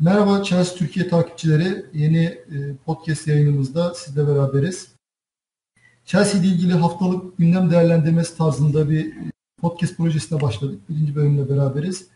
Merhaba 0.00 0.42
Chelsea 0.42 0.78
Türkiye 0.78 1.08
takipçileri. 1.08 1.86
Yeni 1.94 2.24
e, 2.24 2.76
podcast 2.84 3.26
yayınımızda 3.26 3.94
sizle 3.94 4.28
beraberiz. 4.28 4.92
Chelsea 6.04 6.40
ile 6.40 6.46
ilgili 6.46 6.72
haftalık 6.72 7.38
gündem 7.38 7.70
değerlendirmesi 7.70 8.36
tarzında 8.36 8.90
bir 8.90 9.14
podcast 9.60 9.96
projesine 9.96 10.40
başladık. 10.40 10.88
Birinci 10.88 11.14
bölümle 11.14 11.48
beraberiz. 11.48 12.08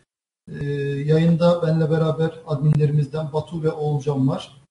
E, 0.47 0.65
yayında 1.05 1.67
benle 1.67 1.91
beraber 1.91 2.39
adminlerimizden 2.47 3.33
Batu 3.33 3.63
ve 3.63 3.71
Oğulcan 3.71 4.27
var. 4.27 4.61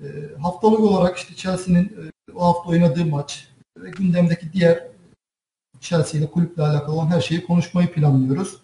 E, 0.00 0.06
haftalık 0.42 0.80
olarak 0.80 1.16
işte 1.16 1.34
Chelsea'nin 1.34 2.12
o 2.34 2.44
hafta 2.44 2.70
oynadığı 2.70 3.06
maç 3.06 3.48
ve 3.78 3.90
gündemdeki 3.90 4.52
diğer 4.52 4.88
Chelsea 5.80 6.20
ile 6.20 6.30
kulüple 6.30 6.62
alakalı 6.62 6.94
olan 6.94 7.06
her 7.06 7.20
şeyi 7.20 7.46
konuşmayı 7.46 7.92
planlıyoruz. 7.92 8.62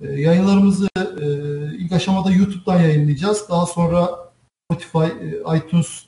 Yayınlarımızı 0.00 0.88
ilk 1.78 1.92
aşamada 1.92 2.30
YouTube'dan 2.30 2.80
yayınlayacağız. 2.80 3.48
Daha 3.48 3.66
sonra 3.66 4.24
Spotify, 4.70 4.98
e, 4.98 5.56
iTunes. 5.56 6.04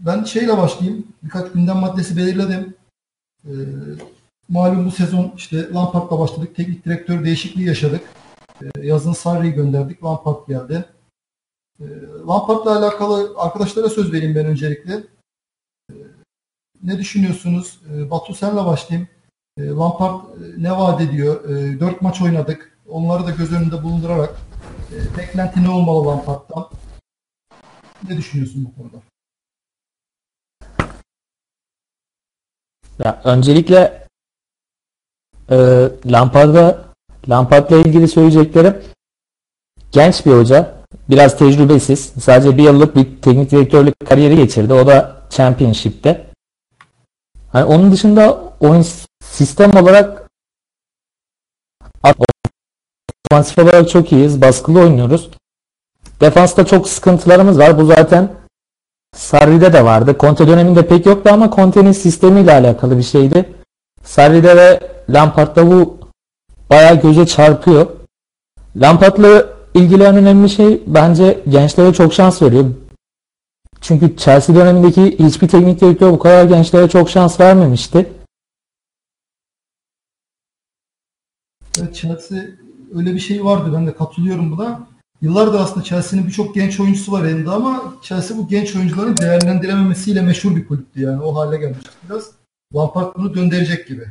Ben 0.00 0.24
şeyle 0.24 0.58
başlayayım. 0.58 1.06
Birkaç 1.22 1.52
gündem 1.52 1.76
maddesi 1.76 2.16
belirledim. 2.16 2.74
E, 3.44 3.52
malum 4.48 4.86
bu 4.86 4.90
sezon 4.90 5.32
işte 5.36 5.72
Lampard'la 5.72 6.18
başladık. 6.18 6.56
Teknik 6.56 6.84
direktör 6.84 7.24
değişikliği 7.24 7.66
yaşadık. 7.66 8.00
E, 8.62 8.86
yazın 8.86 9.12
Sarri'yi 9.12 9.52
gönderdik. 9.52 10.04
Lampard 10.04 10.48
geldi. 10.48 10.84
E, 11.80 11.86
Lampard'la 12.28 12.78
alakalı 12.78 13.34
arkadaşlara 13.36 13.88
söz 13.88 14.12
vereyim 14.12 14.34
ben 14.34 14.46
öncelikle. 14.46 15.04
E, 15.90 15.94
ne 16.82 16.98
düşünüyorsunuz? 16.98 17.80
E, 17.94 18.10
Batu 18.10 18.34
senle 18.34 18.64
başlayayım. 18.64 19.08
E, 19.58 19.66
Lampard 19.66 20.20
e, 20.20 20.62
ne 20.62 20.70
vaat 20.72 21.00
ediyor? 21.00 21.50
E, 21.50 21.80
4 21.80 22.02
maç 22.02 22.22
oynadık. 22.22 22.78
Onları 22.88 23.26
da 23.26 23.30
göz 23.30 23.52
önünde 23.52 23.82
bulundurarak 23.82 24.34
e, 24.92 25.18
beklenti 25.18 25.64
ne 25.64 25.68
olmalı 25.68 26.06
Lampard'dan? 26.06 26.68
Ne 28.08 28.16
düşünüyorsun 28.16 28.64
bu 28.64 28.82
konuda? 28.82 28.96
Ya 33.04 33.20
öncelikle 33.24 34.06
e, 35.50 35.56
Lampard'a 36.06 36.84
Lampard'la 37.28 37.76
ilgili 37.76 38.08
söyleyeceklerim 38.08 38.82
genç 39.92 40.26
bir 40.26 40.32
hoca. 40.32 40.80
Biraz 41.08 41.38
tecrübesiz. 41.38 42.12
Sadece 42.20 42.56
bir 42.56 42.62
yıllık 42.62 42.96
bir 42.96 43.22
teknik 43.22 43.50
direktörlük 43.50 44.06
kariyeri 44.06 44.36
geçirdi. 44.36 44.74
O 44.74 44.86
da 44.86 45.22
Championship'te. 45.30 46.26
Hani 47.52 47.64
onun 47.64 47.92
dışında 47.92 48.54
oyun 48.60 48.82
sistem 49.20 49.76
olarak 49.76 50.30
Ofansif 53.30 53.58
olarak 53.58 53.88
çok 53.88 54.12
iyiyiz. 54.12 54.40
Baskılı 54.40 54.80
oynuyoruz. 54.80 55.30
Defansta 56.20 56.66
çok 56.66 56.88
sıkıntılarımız 56.88 57.58
var. 57.58 57.78
Bu 57.78 57.86
zaten 57.86 58.28
Sarri'de 59.16 59.72
de 59.72 59.84
vardı. 59.84 60.16
Conte 60.20 60.48
döneminde 60.48 60.86
pek 60.86 61.06
yoktu 61.06 61.30
ama 61.32 61.50
Conte'nin 61.50 61.92
sistemiyle 61.92 62.52
alakalı 62.52 62.98
bir 62.98 63.02
şeydi. 63.02 63.54
Sarri'de 64.04 64.56
ve 64.56 64.80
Lampard'da 65.10 65.70
bu 65.70 65.98
bayağı 66.70 67.00
göze 67.00 67.26
çarpıyor. 67.26 67.86
Lampard'la 68.76 69.46
ilgili 69.74 70.02
en 70.02 70.16
önemli 70.16 70.48
şey 70.48 70.82
bence 70.86 71.40
gençlere 71.48 71.92
çok 71.92 72.14
şans 72.14 72.42
veriyor. 72.42 72.64
Çünkü 73.80 74.16
Chelsea 74.16 74.56
dönemindeki 74.56 75.18
hiçbir 75.18 75.48
teknik 75.48 75.80
direktör 75.80 76.12
bu 76.12 76.18
kadar 76.18 76.44
gençlere 76.44 76.88
çok 76.88 77.10
şans 77.10 77.40
vermemişti. 77.40 78.12
Evet, 81.82 81.94
Chelsea 81.94 82.38
öyle 82.94 83.14
bir 83.14 83.20
şey 83.20 83.44
vardı. 83.44 83.70
Ben 83.74 83.86
de 83.86 83.94
katılıyorum 83.94 84.52
buna. 84.52 84.80
Yıllardır 85.22 85.60
aslında 85.60 85.84
Chelsea'nin 85.84 86.26
birçok 86.26 86.54
genç 86.54 86.80
oyuncusu 86.80 87.12
var 87.12 87.24
elinde 87.24 87.50
ama 87.50 87.94
Chelsea 88.02 88.36
bu 88.36 88.48
genç 88.48 88.76
oyuncuların 88.76 89.16
değerlendirememesiyle 89.16 90.22
meşhur 90.22 90.56
bir 90.56 90.68
kulüptü 90.68 91.00
yani. 91.00 91.22
O 91.22 91.36
hale 91.36 91.56
gelmiş 91.56 91.78
biraz. 92.08 92.30
Lampard 92.74 93.16
bunu 93.16 93.34
döndürecek 93.34 93.88
gibi. 93.88 94.04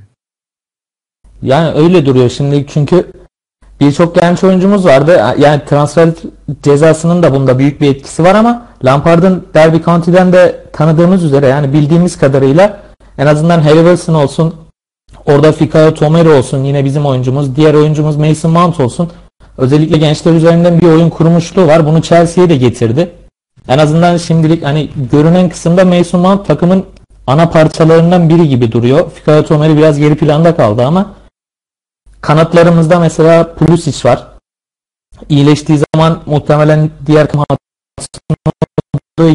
Yani 1.41 1.77
öyle 1.79 2.05
duruyor 2.05 2.29
şimdi 2.29 2.65
çünkü 2.67 3.11
birçok 3.79 4.15
genç 4.15 4.43
oyuncumuz 4.43 4.85
vardı. 4.85 5.21
Yani 5.37 5.61
transfer 5.65 6.09
cezasının 6.63 7.23
da 7.23 7.33
bunda 7.33 7.59
büyük 7.59 7.81
bir 7.81 7.95
etkisi 7.95 8.23
var 8.23 8.35
ama 8.35 8.67
Lampard'ın 8.85 9.45
Derby 9.53 9.83
County'den 9.83 10.33
de 10.33 10.65
tanıdığımız 10.73 11.23
üzere 11.23 11.47
yani 11.47 11.73
bildiğimiz 11.73 12.17
kadarıyla 12.17 12.79
en 13.17 13.25
azından 13.25 13.59
Harry 13.59 13.77
Wilson 13.77 14.13
olsun 14.13 14.55
Orada 15.29 15.51
Fikayo 15.51 15.93
Tomeri 15.93 16.29
olsun 16.29 16.63
yine 16.63 16.85
bizim 16.85 17.05
oyuncumuz. 17.05 17.55
Diğer 17.55 17.73
oyuncumuz 17.73 18.15
Mason 18.15 18.51
Mount 18.51 18.79
olsun. 18.79 19.11
Özellikle 19.57 19.97
gençler 19.97 20.33
üzerinden 20.33 20.81
bir 20.81 20.87
oyun 20.87 21.09
kurmuşluğu 21.09 21.67
var. 21.67 21.85
Bunu 21.85 22.01
Chelsea'ye 22.01 22.49
de 22.49 22.57
getirdi. 22.57 23.11
En 23.67 23.77
azından 23.77 24.17
şimdilik 24.17 24.63
hani 24.63 24.89
görünen 25.11 25.49
kısımda 25.49 25.85
Mason 25.85 26.21
Mount 26.21 26.47
takımın 26.47 26.85
ana 27.27 27.49
parçalarından 27.49 28.29
biri 28.29 28.49
gibi 28.49 28.71
duruyor. 28.71 29.11
Fikayo 29.11 29.43
Tomeri 29.43 29.77
biraz 29.77 29.99
geri 29.99 30.15
planda 30.15 30.55
kaldı 30.55 30.85
ama 30.85 31.13
kanatlarımızda 32.21 32.99
mesela 32.99 33.53
Pulisic 33.53 34.09
var. 34.09 34.27
İyileştiği 35.29 35.79
zaman 35.95 36.19
muhtemelen 36.25 36.89
diğer 37.05 37.27
kanatları 37.27 37.59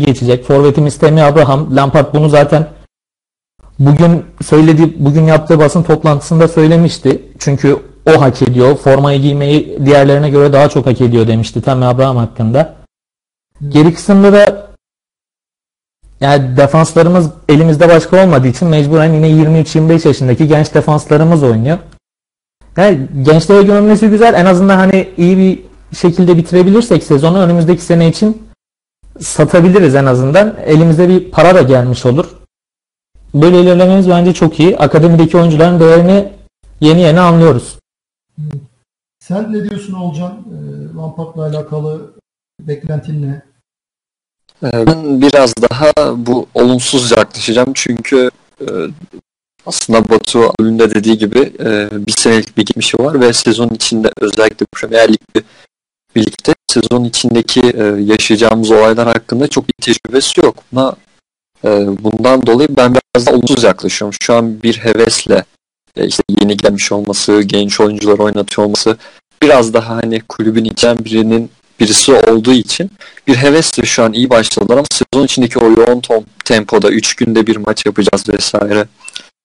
geçecek. 0.07 0.45
Forvetimiz 0.45 0.99
Temi 0.99 1.23
Abraham. 1.23 1.77
Lampard 1.77 2.15
bunu 2.15 2.29
zaten 2.29 2.69
bugün 3.79 4.25
söyledi 4.43 4.95
bugün 4.99 5.25
yaptığı 5.25 5.59
basın 5.59 5.83
toplantısında 5.83 6.49
söylemişti. 6.49 7.23
Çünkü 7.39 7.79
o 8.07 8.21
hak 8.21 8.43
ediyor. 8.43 8.77
Formayı 8.77 9.21
giymeyi 9.21 9.79
diğerlerine 9.87 10.31
göre 10.31 10.53
daha 10.53 10.69
çok 10.69 10.87
hak 10.87 11.01
ediyor 11.01 11.27
demişti 11.27 11.63
Tammy 11.63 11.85
Abraham 11.85 12.17
hakkında. 12.17 12.75
Geri 13.69 13.95
kısımda 13.95 14.33
da 14.33 14.67
yani 16.21 16.57
defanslarımız 16.57 17.31
elimizde 17.49 17.89
başka 17.89 18.25
olmadığı 18.25 18.49
için 18.49 18.69
mecburen 18.69 19.13
yine 19.13 19.31
23-25 19.31 20.09
yaşındaki 20.09 20.49
genç 20.49 20.75
defanslarımız 20.75 21.43
oynuyor. 21.43 21.79
Yani 22.77 23.09
gençlere 23.23 23.63
gömülmesi 23.63 24.09
güzel. 24.09 24.35
En 24.35 24.47
azından 24.47 24.77
hani 24.77 25.09
iyi 25.17 25.39
bir 25.39 25.63
şekilde 25.97 26.37
bitirebilirsek 26.37 27.03
sezonu 27.03 27.39
önümüzdeki 27.39 27.83
sene 27.83 28.09
için 28.09 28.43
satabiliriz 29.21 29.95
en 29.95 30.07
azından. 30.07 30.55
Elimizde 30.67 31.09
bir 31.09 31.31
para 31.31 31.55
da 31.55 31.63
gelmiş 31.63 32.07
olur. 32.07 32.27
Böyle 33.35 33.61
ilerlememiz 33.61 34.09
bence 34.09 34.35
çok 34.35 34.61
iyi. 34.61 34.77
Akademideki 34.77 35.37
oyuncuların 35.37 35.81
değerini 35.81 36.33
yeni 36.81 37.01
yeni 37.01 37.21
anlıyoruz. 37.21 37.79
Sen 39.19 39.53
ne 39.53 39.71
diyorsun 39.71 39.93
Olcan? 39.93 40.45
Lampard'la 40.97 41.47
alakalı 41.47 42.13
beklentin 42.61 43.23
ne? 43.23 43.43
Ee, 44.63 44.87
ben 44.87 45.23
biraz 45.23 45.55
daha 45.71 45.93
bu 46.27 46.47
olumsuz 46.55 47.11
yaklaşacağım 47.11 47.73
çünkü 47.75 48.31
e, 48.61 48.67
aslında 49.67 50.09
Batu 50.09 50.53
önünde 50.61 50.95
dediği 50.95 51.19
gibi 51.19 51.53
e, 51.61 51.89
bir 52.07 52.13
senelik 52.13 52.57
bir 52.57 52.67
geçmişi 52.67 52.99
var 52.99 53.21
ve 53.21 53.33
sezon 53.33 53.69
içinde 53.69 54.11
özellikle 54.21 54.67
Premier 54.73 55.09
Lig'de 55.09 55.43
birlikte 56.17 56.55
sezon 56.67 57.05
içindeki 57.05 57.61
e, 57.61 57.85
yaşayacağımız 57.85 58.71
olaylar 58.71 59.07
hakkında 59.09 59.49
çok 59.49 59.69
bir 59.69 59.75
tecrübesi 59.83 60.41
yok. 60.41 60.57
Buna 60.73 60.89
ee, 60.89 61.14
bundan 62.01 62.47
dolayı 62.47 62.69
ben 62.77 62.95
biraz 62.95 63.27
da 63.27 63.31
olumsuz 63.31 63.65
yaklaşıyorum. 63.65 64.17
Şu 64.23 64.35
an 64.35 64.63
bir 64.63 64.75
hevesle 64.77 65.45
e, 65.97 66.07
işte 66.07 66.23
yeni 66.41 66.57
gelmiş 66.57 66.93
olması, 66.93 67.43
genç 67.43 67.81
oyuncular 67.81 68.19
oynatıyor 68.19 68.67
olması 68.67 68.97
biraz 69.43 69.75
daha 69.75 69.97
hani 69.97 70.21
kulübün 70.21 70.65
içen 70.65 70.99
birinin 70.99 71.51
birisi 71.81 72.13
olduğu 72.13 72.53
için 72.53 72.91
bir 73.27 73.37
hevesle 73.37 73.83
şu 73.83 74.03
an 74.03 74.13
iyi 74.13 74.31
başladılar 74.31 74.77
ama 74.77 74.87
sezon 74.93 75.25
içindeki 75.25 75.59
o 75.59 75.71
yoğun 75.71 76.03
tempoda 76.45 76.91
3 76.91 77.15
günde 77.15 77.47
bir 77.47 77.57
maç 77.57 77.87
yapacağız 77.87 78.29
vesaire. 78.29 78.87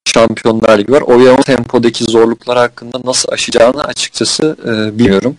Şampiyonlar 0.08 0.80
Ligi 0.80 0.92
var. 0.92 1.02
O 1.02 1.20
yoğun 1.20 1.42
tempodaki 1.42 2.04
zorluklar 2.04 2.58
hakkında 2.58 3.02
nasıl 3.06 3.32
aşacağını 3.32 3.84
açıkçası 3.84 4.58
e, 4.64 5.00
bilmiyorum. 5.00 5.38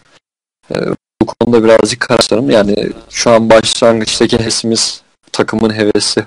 E, 0.71 0.77
bu 1.23 1.27
konuda 1.27 1.65
birazcık 1.65 2.01
kararım. 2.01 2.51
Yani 2.51 2.91
şu 3.11 3.31
an 3.31 3.51
başlangıçtaki 3.51 4.39
hevesimiz 4.39 5.03
takımın 5.33 5.75
hevesi 5.75 6.25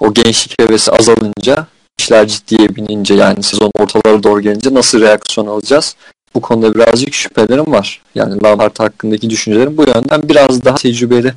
o 0.00 0.14
gençlik 0.14 0.62
hevesi 0.62 0.92
azalınca 0.92 1.66
işler 1.98 2.28
ciddiye 2.28 2.76
binince 2.76 3.14
yani 3.14 3.42
sezon 3.42 3.70
ortaları 3.78 4.22
doğru 4.22 4.40
gelince 4.40 4.74
nasıl 4.74 5.00
reaksiyon 5.00 5.46
alacağız? 5.46 5.96
Bu 6.34 6.40
konuda 6.40 6.74
birazcık 6.74 7.14
şüphelerim 7.14 7.72
var. 7.72 8.02
Yani 8.14 8.42
Lampard 8.42 8.78
hakkındaki 8.78 9.30
düşüncelerim 9.30 9.76
bu 9.76 9.82
yönden 9.82 10.28
biraz 10.28 10.64
daha 10.64 10.74
tecrübeli 10.74 11.34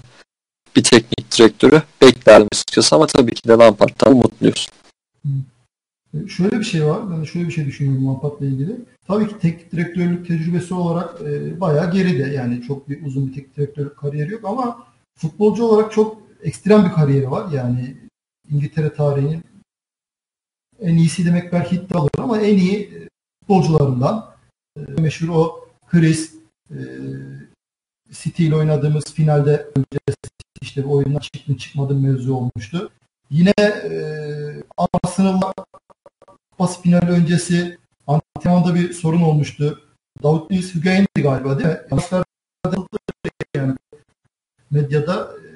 bir 0.75 0.83
teknik 0.83 1.31
direktörü 1.37 1.81
beklerdim 2.01 2.47
açıkçası 2.53 2.95
ama 2.95 3.07
tabii 3.07 3.33
ki 3.33 3.47
de 3.49 3.53
Lampard'tan 3.53 4.13
mutluyuz. 4.13 4.69
E, 6.13 6.27
şöyle 6.27 6.59
bir 6.59 6.63
şey 6.63 6.85
var. 6.85 6.99
Ben 7.11 7.23
şöyle 7.23 7.47
bir 7.47 7.53
şey 7.53 7.65
düşünüyorum 7.65 8.07
Lampard'la 8.07 8.45
ilgili. 8.45 8.75
Tabii 9.07 9.27
ki 9.27 9.39
teknik 9.41 9.71
direktörlük 9.71 10.27
tecrübesi 10.27 10.73
olarak 10.73 11.21
e, 11.21 11.61
bayağı 11.61 11.91
geride. 11.91 12.33
Yani 12.33 12.61
çok 12.61 12.89
bir 12.89 13.05
uzun 13.05 13.27
bir 13.27 13.33
teknik 13.33 13.57
direktörlük 13.57 13.97
kariyeri 13.97 14.31
yok 14.31 14.41
ama 14.43 14.77
futbolcu 15.15 15.63
olarak 15.63 15.91
çok 15.91 16.17
ekstrem 16.43 16.85
bir 16.85 16.91
kariyeri 16.91 17.31
var. 17.31 17.51
Yani 17.53 17.95
İngiltere 18.49 18.93
tarihinin 18.93 19.43
en 20.79 20.95
iyisi 20.95 21.25
demek 21.25 21.53
belki 21.53 21.75
iddia 21.75 22.01
olur 22.01 22.09
ama 22.17 22.41
en 22.41 22.57
iyi 22.57 22.79
e, 22.79 23.09
futbolcularından 23.39 24.33
e, 24.77 24.81
meşhur 24.81 25.29
o 25.29 25.69
Chris 25.87 26.35
e, 26.69 26.79
City 28.11 28.47
ile 28.47 28.55
oynadığımız 28.55 29.13
finalde 29.13 29.67
işte 30.61 30.83
bir 30.83 30.89
oyundan 30.89 31.19
çıktın 31.19 31.55
çıkmadın 31.55 32.01
mevzu 32.01 32.35
olmuştu. 32.35 32.91
Yine 33.29 33.53
e, 33.59 33.93
Arsenal'la 34.77 35.53
kupası 36.51 36.81
finali 36.81 37.11
öncesi 37.11 37.77
antrenmanda 38.07 38.75
bir 38.75 38.93
sorun 38.93 39.21
olmuştu. 39.21 39.81
Davut 40.23 40.51
Luiz 40.51 40.75
Hügeyin'di 40.75 41.21
galiba 41.21 41.59
değil 41.59 41.69
mi? 41.69 41.81
Yani 43.55 43.75
medyada, 44.71 45.31
e, 45.37 45.47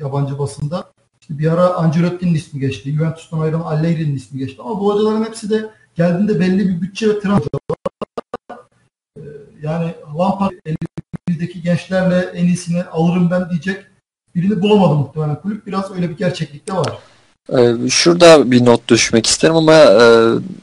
yabancı 0.00 0.38
basında 0.38 0.92
bir 1.30 1.52
ara 1.52 1.74
Ancelotti'nin 1.74 2.34
ismi 2.34 2.60
geçti. 2.60 2.92
Juventus'tan 2.92 3.40
ayrılan 3.40 3.60
Allegri'nin 3.60 4.16
ismi 4.16 4.38
geçti. 4.38 4.62
Ama 4.64 4.80
bu 4.80 4.94
hocaların 4.94 5.24
hepsi 5.24 5.50
de 5.50 5.70
geldiğinde 5.94 6.40
belli 6.40 6.68
bir 6.68 6.80
bütçe 6.80 7.08
ve 7.08 7.20
transfer 7.20 7.58
e, 9.16 9.22
yani 9.62 9.94
Lampard 10.18 10.52
elindeki 11.28 11.62
gençlerle 11.62 12.16
en 12.16 12.44
iyisini 12.44 12.82
alırım 12.82 13.30
ben 13.30 13.50
diyecek 13.50 13.84
birini 14.34 14.62
bulamadı 14.62 14.94
muhtemelen 14.94 15.40
kulüp. 15.40 15.66
Biraz 15.66 15.90
öyle 15.96 16.10
bir 16.10 16.16
gerçeklikte 16.16 16.72
var. 16.72 16.98
Ee, 17.52 17.88
şurada 17.90 18.50
bir 18.50 18.64
not 18.64 18.88
düşmek 18.88 19.26
isterim 19.26 19.56
ama 19.56 19.74
e, 19.74 20.04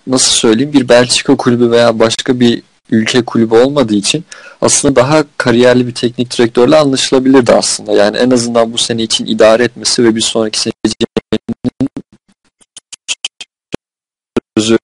nasıl 0.07 0.31
söyleyeyim 0.31 0.73
bir 0.73 0.89
Belçika 0.89 1.35
kulübü 1.37 1.71
veya 1.71 1.99
başka 1.99 2.39
bir 2.39 2.63
ülke 2.91 3.25
kulübü 3.25 3.55
olmadığı 3.55 3.95
için 3.95 4.25
aslında 4.61 4.95
daha 4.95 5.23
kariyerli 5.37 5.87
bir 5.87 5.93
teknik 5.93 6.37
direktörle 6.37 6.75
anlaşılabilirdi 6.75 7.53
aslında. 7.53 7.91
Yani 7.91 8.17
en 8.17 8.31
azından 8.31 8.73
bu 8.73 8.77
sene 8.77 9.03
için 9.03 9.25
idare 9.25 9.63
etmesi 9.63 10.03
ve 10.03 10.15
bir 10.15 10.21
sonraki 10.21 10.59
sene 10.59 10.73
sözü 14.57 14.77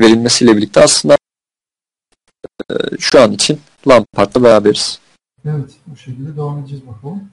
verilmesiyle 0.00 0.56
birlikte 0.56 0.80
aslında 0.80 1.16
e, 2.70 2.74
şu 2.98 3.22
an 3.22 3.32
için 3.32 3.60
Lampard'la 3.88 4.42
beraberiz. 4.42 5.00
Evet, 5.44 5.70
bu 5.86 5.96
şekilde 5.96 6.36
devam 6.36 6.58
edeceğiz 6.58 6.86
bakalım. 6.86 7.30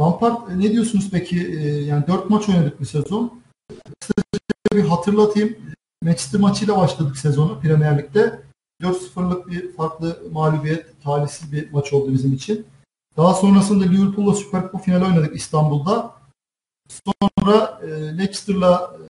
Lampard 0.00 0.36
ne 0.56 0.72
diyorsunuz 0.72 1.08
peki? 1.12 1.46
E, 1.46 1.68
yani 1.84 2.06
4 2.06 2.30
maç 2.30 2.48
oynadık 2.48 2.80
bir 2.80 2.86
sezon. 2.86 3.40
bir 4.72 4.84
hatırlatayım. 4.84 5.56
Manchester 6.02 6.40
maçıyla 6.40 6.76
başladık 6.76 7.16
sezonu 7.16 7.60
Premier 7.60 7.98
Lig'de. 7.98 8.49
4-0'lık 8.80 9.50
bir 9.50 9.72
farklı 9.72 10.22
mağlubiyet, 10.32 11.02
talihsiz 11.02 11.52
bir 11.52 11.72
maç 11.72 11.92
oldu 11.92 12.12
bizim 12.12 12.32
için. 12.32 12.66
Daha 13.16 13.34
sonrasında 13.34 13.84
Liverpool'la 13.84 14.34
Süper 14.34 14.62
Kupa 14.62 14.78
finali 14.78 15.04
oynadık 15.04 15.36
İstanbul'da. 15.36 16.14
Sonra 16.88 17.80
e, 17.82 18.18
Leicester'la 18.18 18.96
e, 18.98 19.04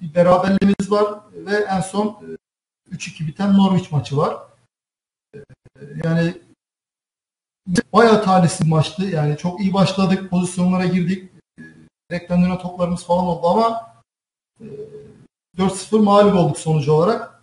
bir 0.00 0.14
beraberliğimiz 0.14 0.90
var 0.90 1.20
ve 1.32 1.54
en 1.54 1.80
son 1.80 2.06
e, 2.90 2.96
3-2 2.96 3.26
biten 3.26 3.56
Norwich 3.56 3.92
maçı 3.92 4.16
var. 4.16 4.36
E, 5.34 5.38
yani 6.04 6.34
bayağı 7.92 8.24
talihsiz 8.24 8.66
maçtı. 8.66 9.04
Yani 9.04 9.36
çok 9.36 9.60
iyi 9.60 9.74
başladık, 9.74 10.30
pozisyonlara 10.30 10.86
girdik. 10.86 11.32
E, 11.58 11.62
reklamlarına 12.12 12.58
toplarımız 12.58 13.04
falan 13.04 13.24
oldu 13.24 13.46
ama 13.46 13.94
e, 14.60 14.66
4-0 15.58 15.98
mağlup 15.98 16.34
olduk 16.34 16.58
sonucu 16.58 16.92
olarak. 16.92 17.37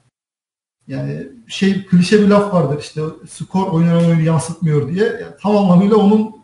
Yani 0.88 1.28
şey 1.48 1.86
klişe 1.86 2.22
bir 2.22 2.28
laf 2.28 2.54
vardır 2.54 2.80
işte 2.80 3.02
skor 3.30 3.68
oynanan 3.68 4.06
oyunu 4.06 4.22
yansıtmıyor 4.22 4.90
diye. 4.90 5.06
Yani 5.06 5.36
tam 5.42 5.58
anlamıyla 5.58 5.96
onun 5.96 6.36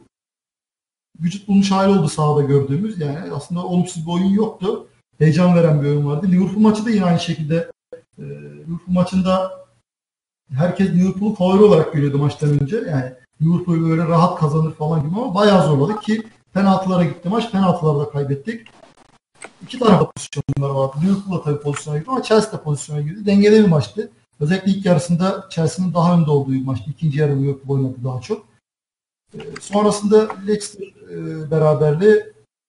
vücut 1.20 1.48
bulmuş 1.48 1.72
hali 1.72 2.00
oldu 2.00 2.10
sahada 2.10 2.42
gördüğümüz. 2.42 3.00
Yani 3.00 3.32
aslında 3.32 3.66
olumsuz 3.66 4.08
bir 4.08 4.12
oyun 4.12 4.30
yoktu. 4.30 4.88
Heyecan 5.18 5.56
veren 5.56 5.82
bir 5.82 5.88
oyun 5.88 6.08
vardı. 6.08 6.28
Liverpool 6.28 6.62
maçı 6.62 6.86
da 6.86 6.90
yine 6.90 7.06
aynı 7.06 7.20
şekilde 7.20 7.72
e, 8.18 8.24
Liverpool 8.24 8.94
maçında 8.94 9.52
herkes 10.54 10.90
Liverpool'u 10.90 11.36
favori 11.36 11.64
olarak 11.64 11.94
görüyordu 11.94 12.18
maçtan 12.18 12.62
önce. 12.62 12.76
Yani 12.76 13.14
Liverpool 13.42 13.90
böyle 13.90 14.08
rahat 14.08 14.40
kazanır 14.40 14.74
falan 14.74 15.04
gibi 15.04 15.20
ama 15.20 15.36
bayağı 15.36 15.68
zorladık 15.68 16.04
ki 16.04 16.24
penaltılara 16.54 17.04
gitti 17.04 17.30
maç. 17.30 17.52
Penaltılarda 17.52 18.10
kaybettik. 18.10 18.68
İki 19.64 19.80
tane 19.80 20.00
pozisyonlar 20.16 20.76
vardı. 20.76 20.98
Liverpool'da 21.04 21.44
tabii 21.44 21.62
pozisyona 21.62 21.98
girdi 21.98 22.10
ama 22.12 22.24
Chelsea 22.24 22.52
de 22.54 22.64
pozisyona 22.64 23.02
girdi. 23.02 23.26
Dengeli 23.26 23.64
bir 23.64 23.70
maçtı. 23.70 24.12
Özellikle 24.42 24.72
ilk 24.72 24.86
yarısında 24.86 25.48
Chelsea'nin 25.50 25.94
daha 25.94 26.16
önde 26.16 26.32
olduğu 26.32 26.52
bir 26.52 26.66
maçtı. 26.66 26.90
İkinci 26.90 27.20
yarı 27.20 27.42
Liverpool 27.42 27.78
oynadı 27.78 27.96
daha 28.04 28.22
çok. 28.22 28.46
E, 29.34 29.40
sonrasında 29.62 30.28
Leicester 30.48 30.88
e, 30.88 31.52
beraberliği 31.52 32.24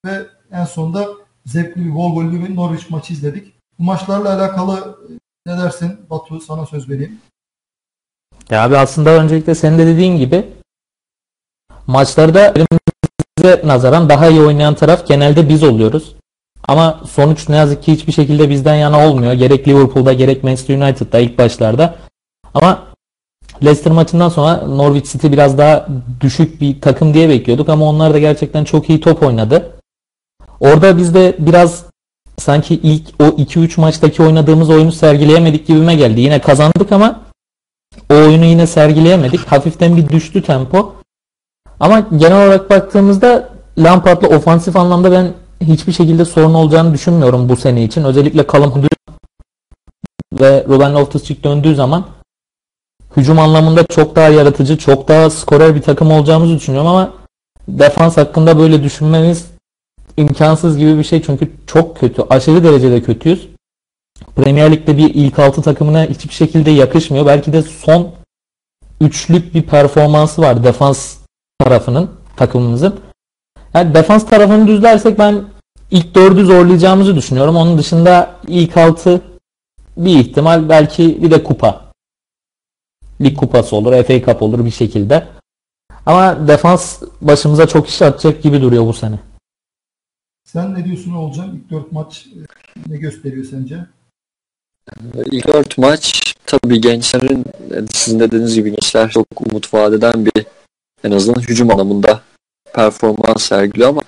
ve 0.06 0.26
en 0.52 0.64
sonunda 0.64 1.08
zevkli 1.46 1.84
bir 1.84 1.90
gol 1.90 2.14
gollü 2.14 2.48
bir 2.48 2.56
Norwich 2.56 2.90
maçı 2.90 3.12
izledik. 3.12 3.52
Bu 3.78 3.82
maçlarla 3.82 4.34
alakalı 4.34 4.98
e, 5.08 5.12
ne 5.46 5.58
dersin 5.58 6.00
Batu 6.10 6.40
sana 6.40 6.66
söz 6.66 6.90
vereyim. 6.90 7.20
Ya 8.50 8.64
abi 8.64 8.78
aslında 8.78 9.10
öncelikle 9.10 9.54
senin 9.54 9.78
de 9.78 9.86
dediğin 9.86 10.16
gibi 10.16 10.52
maçlarda 11.86 12.46
elimize 12.48 13.68
nazaran 13.68 14.08
daha 14.08 14.28
iyi 14.28 14.40
oynayan 14.40 14.74
taraf 14.74 15.06
genelde 15.06 15.48
biz 15.48 15.62
oluyoruz. 15.62 16.16
Ama 16.68 17.00
sonuç 17.10 17.48
ne 17.48 17.56
yazık 17.56 17.82
ki 17.82 17.92
hiçbir 17.92 18.12
şekilde 18.12 18.50
bizden 18.50 18.74
yana 18.74 19.08
olmuyor. 19.08 19.32
Gerek 19.32 19.68
Liverpool'da 19.68 20.12
gerek 20.12 20.44
Manchester 20.44 20.78
United'da 20.78 21.18
ilk 21.18 21.38
başlarda. 21.38 21.94
Ama 22.54 22.82
Leicester 23.64 23.92
maçından 23.92 24.28
sonra 24.28 24.56
Norwich 24.56 25.12
City 25.12 25.26
biraz 25.26 25.58
daha 25.58 25.86
düşük 26.20 26.60
bir 26.60 26.80
takım 26.80 27.14
diye 27.14 27.28
bekliyorduk 27.28 27.68
ama 27.68 27.84
onlar 27.84 28.14
da 28.14 28.18
gerçekten 28.18 28.64
çok 28.64 28.90
iyi 28.90 29.00
top 29.00 29.22
oynadı. 29.22 29.70
Orada 30.60 30.96
biz 30.96 31.14
de 31.14 31.36
biraz 31.38 31.84
sanki 32.38 32.74
ilk 32.74 33.08
o 33.20 33.24
2-3 33.24 33.80
maçtaki 33.80 34.22
oynadığımız 34.22 34.70
oyunu 34.70 34.92
sergileyemedik 34.92 35.66
gibime 35.66 35.94
geldi. 35.94 36.20
Yine 36.20 36.40
kazandık 36.40 36.92
ama 36.92 37.20
o 38.10 38.14
oyunu 38.14 38.44
yine 38.44 38.66
sergileyemedik. 38.66 39.40
Hafiften 39.40 39.96
bir 39.96 40.08
düştü 40.08 40.42
tempo. 40.42 40.94
Ama 41.80 42.00
genel 42.16 42.46
olarak 42.46 42.70
baktığımızda 42.70 43.48
Lampard'la 43.78 44.28
ofansif 44.28 44.76
anlamda 44.76 45.12
ben 45.12 45.32
hiçbir 45.62 45.92
şekilde 45.92 46.24
sorun 46.24 46.54
olacağını 46.54 46.94
düşünmüyorum 46.94 47.48
bu 47.48 47.56
sene 47.56 47.84
için. 47.84 48.04
Özellikle 48.04 48.46
Callum 48.52 48.84
ve 50.40 50.64
Ruben 50.68 50.92
Loftus-Cheek 50.92 51.44
döndüğü 51.44 51.74
zaman 51.74 52.06
hücum 53.16 53.38
anlamında 53.38 53.86
çok 53.86 54.16
daha 54.16 54.28
yaratıcı, 54.28 54.78
çok 54.78 55.08
daha 55.08 55.30
skorer 55.30 55.74
bir 55.74 55.82
takım 55.82 56.10
olacağımızı 56.10 56.56
düşünüyorum 56.56 56.90
ama 56.90 57.12
defans 57.68 58.16
hakkında 58.16 58.58
böyle 58.58 58.82
düşünmemiz 58.82 59.46
imkansız 60.16 60.78
gibi 60.78 60.98
bir 60.98 61.04
şey 61.04 61.22
çünkü 61.22 61.52
çok 61.66 61.96
kötü. 61.96 62.22
Aşırı 62.30 62.64
derecede 62.64 63.02
kötüyüz. 63.02 63.48
Premier 64.36 64.72
Lig'de 64.72 64.96
bir 64.96 65.14
ilk 65.14 65.38
altı 65.38 65.62
takımına 65.62 66.04
hiçbir 66.04 66.34
şekilde 66.34 66.70
yakışmıyor. 66.70 67.26
Belki 67.26 67.52
de 67.52 67.62
son 67.62 68.10
üçlük 69.00 69.54
bir 69.54 69.62
performansı 69.62 70.42
var 70.42 70.64
defans 70.64 71.16
tarafının 71.58 72.10
takımımızın. 72.36 73.00
Yani 73.74 73.94
defans 73.94 74.26
tarafını 74.26 74.66
düzlersek 74.66 75.18
ben 75.18 75.44
ilk 75.92 76.14
dördü 76.14 76.44
zorlayacağımızı 76.44 77.16
düşünüyorum. 77.16 77.56
Onun 77.56 77.78
dışında 77.78 78.36
ilk 78.48 78.76
altı 78.76 79.22
bir 79.96 80.18
ihtimal 80.18 80.68
belki 80.68 81.22
bir 81.22 81.30
de 81.30 81.44
kupa. 81.44 81.92
Lig 83.20 83.36
kupası 83.36 83.76
olur, 83.76 84.04
FA 84.04 84.20
Cup 84.20 84.42
olur 84.42 84.64
bir 84.64 84.70
şekilde. 84.70 85.28
Ama 86.06 86.48
defans 86.48 87.02
başımıza 87.20 87.66
çok 87.66 87.88
iş 87.88 88.02
atacak 88.02 88.42
gibi 88.42 88.60
duruyor 88.62 88.86
bu 88.86 88.92
sene. 88.92 89.18
Sen 90.44 90.74
ne 90.74 90.84
diyorsun 90.84 91.12
Olcan? 91.12 91.54
İlk 91.54 91.70
dört 91.70 91.92
maç 91.92 92.26
e, 92.26 92.92
ne 92.92 92.96
gösteriyor 92.96 93.44
sence? 93.44 93.86
İlk 95.32 95.48
dört 95.48 95.78
maç 95.78 96.34
tabii 96.46 96.80
gençlerin 96.80 97.44
sizin 97.90 98.20
dediğiniz 98.20 98.54
gibi 98.54 98.70
gençler 98.70 99.10
çok 99.10 99.26
umut 99.40 99.74
vadeden 99.74 100.26
bir 100.26 100.46
en 101.04 101.10
azından 101.10 101.40
hücum 101.40 101.70
anlamında 101.70 102.20
performans 102.74 103.42
sergiliyor 103.42 103.88
ama 103.88 104.02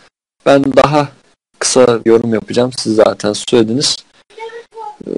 ben 0.47 0.64
daha 0.64 1.09
kısa 1.64 2.00
yorum 2.06 2.35
yapacağım. 2.35 2.71
Siz 2.78 2.97
zaten 2.97 3.33
söylediniz. 3.33 3.97
Ee, 5.06 5.11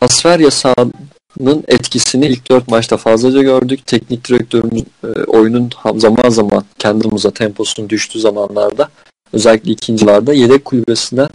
transfer 0.00 0.40
yasağının 0.40 1.64
etkisini 1.68 2.26
ilk 2.26 2.50
dört 2.50 2.68
maçta 2.68 2.96
fazlaca 2.96 3.42
gördük. 3.42 3.86
Teknik 3.86 4.28
direktörümüz 4.28 4.82
e, 5.04 5.06
oyunun 5.26 5.70
zaman 5.96 6.30
zaman 6.30 6.64
kendimize 6.78 7.30
temposunun 7.30 7.88
düştüğü 7.88 8.20
zamanlarda 8.20 8.88
özellikle 9.32 9.70
ikincilerde 9.70 10.34
yedek 10.34 10.64
kulübesinden 10.64 11.28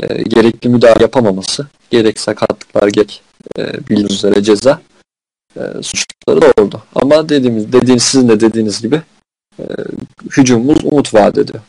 e, 0.00 0.22
gerekli 0.22 0.68
müdahale 0.68 1.02
yapamaması, 1.02 1.66
gerek 1.90 2.20
sakatlıklar 2.20 2.88
gerek 2.88 3.22
e, 3.58 3.88
bildiğiniz 3.88 4.12
üzere 4.12 4.42
ceza 4.42 4.80
e, 5.56 5.60
suçları 5.82 6.42
da 6.42 6.62
oldu. 6.62 6.82
Ama 6.94 7.28
dediğimiz, 7.28 7.72
dediğiniz, 7.72 8.02
sizin 8.02 8.28
de 8.28 8.40
dediğiniz 8.40 8.82
gibi 8.82 9.02
hücumumuz 10.36 10.84
umut 10.84 11.14
vaat 11.14 11.38
ediyor. 11.38 11.60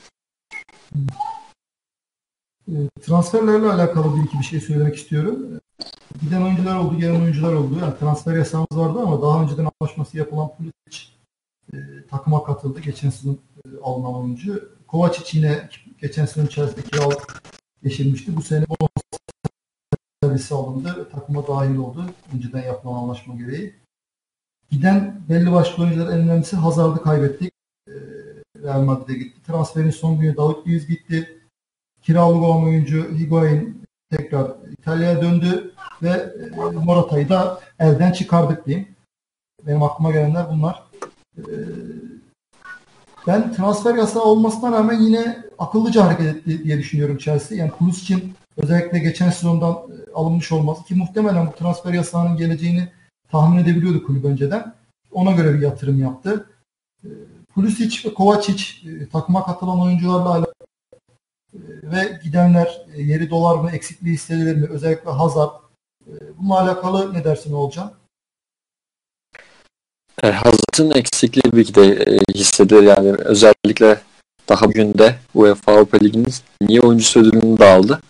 E, 2.67 2.74
transferlerle 3.01 3.71
alakalı 3.71 4.15
bir 4.15 4.24
iki 4.24 4.39
bir 4.39 4.43
şey 4.43 4.62
söylemek 4.62 4.95
istiyorum. 4.95 5.60
Giden 6.21 6.41
oyuncular 6.41 6.75
oldu, 6.75 6.98
gelen 6.98 7.21
oyuncular 7.21 7.53
oldu. 7.53 7.79
Yani 7.81 8.00
transfer 8.00 8.36
yasağımız 8.36 8.77
vardı 8.77 9.00
ama 9.00 9.21
daha 9.21 9.43
önceden 9.43 9.67
anlaşması 9.81 10.17
yapılan 10.17 10.50
Pulisic 10.55 11.12
e, 11.74 11.77
takıma 12.10 12.43
katıldı. 12.43 12.79
Geçen 12.79 13.10
sezon 13.10 13.33
e, 13.65 13.69
alınan 13.83 14.15
oyuncu. 14.15 14.69
Kovacic 14.88 15.38
yine 15.38 15.69
geçen 16.01 16.25
sezon 16.25 16.48
içerisinde 16.48 16.81
kiralık 16.81 17.43
geçirmişti. 17.83 18.36
Bu 18.36 18.41
sene 18.41 18.65
servisi 20.24 20.53
alındı. 20.53 21.10
Takıma 21.12 21.48
dahil 21.48 21.75
oldu. 21.75 22.05
Önceden 22.36 22.63
yapılan 22.63 22.93
anlaşma 22.93 23.36
gereği. 23.36 23.75
giden 24.71 25.21
belli 25.29 25.51
başlı 25.51 25.83
oyuncular 25.83 26.13
en 26.13 26.19
önemlisi 26.19 26.55
Hazard'ı 26.55 27.03
kaybettik. 27.03 27.53
E, 27.88 27.93
Real 28.63 28.82
Madrid'e 28.82 29.13
gitti. 29.13 29.44
Transferin 29.48 29.89
son 29.89 30.20
günü 30.20 30.38
David 30.38 30.68
Luiz 30.68 30.88
gitti. 30.88 31.38
Kiralık 32.01 32.44
olan 32.44 32.63
oyuncu 32.63 33.12
Higuain 33.18 33.84
tekrar 34.10 34.51
İtalya'ya 34.72 35.22
döndü 35.22 35.74
ve 36.01 36.10
e, 36.10 36.60
Morata'yı 36.86 37.30
da 37.30 37.62
elden 37.80 38.12
çıkardık 38.12 38.65
diyeyim. 38.65 38.88
Benim 39.68 39.84
aklıma 39.84 40.12
gelenler 40.12 40.46
bunlar. 40.51 40.84
E, 41.38 41.44
ben 43.27 43.53
transfer 43.53 43.96
yasağı 43.96 44.24
olmasına 44.24 44.72
rağmen 44.72 45.00
yine 45.00 45.44
akıllıca 45.60 46.06
hareket 46.06 46.36
etti 46.36 46.63
diye 46.63 46.77
düşünüyorum 46.77 47.18
Chelsea. 47.18 47.58
Yani 47.58 47.72
için 47.91 48.34
özellikle 48.58 49.00
geçen 49.00 49.30
sezondan 49.30 49.74
e, 49.74 50.13
alınmış 50.13 50.51
olması 50.51 50.84
ki 50.84 50.96
muhtemelen 50.96 51.48
bu 51.48 51.51
transfer 51.51 51.94
yasağının 51.94 52.38
geleceğini 52.38 52.89
tahmin 53.32 53.63
edebiliyordu 53.63 54.03
kulüp 54.03 54.25
önceden. 54.25 54.74
Ona 55.12 55.32
göre 55.32 55.53
bir 55.53 55.60
yatırım 55.60 56.01
yaptı. 56.01 56.46
Pulisic 57.55 58.10
ve 58.10 58.13
Kovacic 58.13 58.63
takıma 59.12 59.46
katılan 59.46 59.81
oyuncularla 59.81 60.29
alakalı 60.29 60.53
ve 61.84 62.20
gidenler 62.24 62.81
e, 62.93 63.01
yeri 63.01 63.29
dolar 63.29 63.55
mı, 63.55 63.72
eksikliği 63.72 64.13
hissedilir 64.13 64.55
mi? 64.55 64.67
Özellikle 64.70 65.12
Hazard. 65.12 65.51
E, 66.08 66.12
bununla 66.38 66.60
alakalı 66.60 67.13
ne 67.13 67.24
dersin 67.24 67.53
Olcan? 67.53 67.93
E, 70.24 70.31
Hazard'ın 70.31 70.91
eksikliği 70.91 71.53
bir 71.53 71.74
de 71.74 71.86
e, 71.88 72.34
hissedilir 72.34 72.84
yani 72.84 73.12
özellikle 73.12 74.01
daha 74.50 74.65
bugün 74.65 74.93
de 74.93 75.15
UEFA 75.34 75.72
Avrupa 75.72 75.98
Ligi'nin 75.98 76.34
niye 76.62 76.81
oyuncu 76.81 77.20
ödülünü 77.20 77.60
de 77.60 77.65
aldı. 77.65 78.01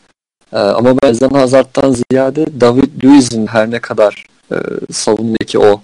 E, 0.54 0.58
ama 0.58 1.02
bazen 1.02 1.30
Hazard'dan 1.30 1.96
ziyade 2.10 2.62
David 2.62 3.04
Luiz'in 3.04 3.48
her 3.48 3.72
ne 3.72 3.80
kadar 3.80 4.26
e, 4.52 4.56
savunmadaki 4.92 5.60
o 5.60 5.82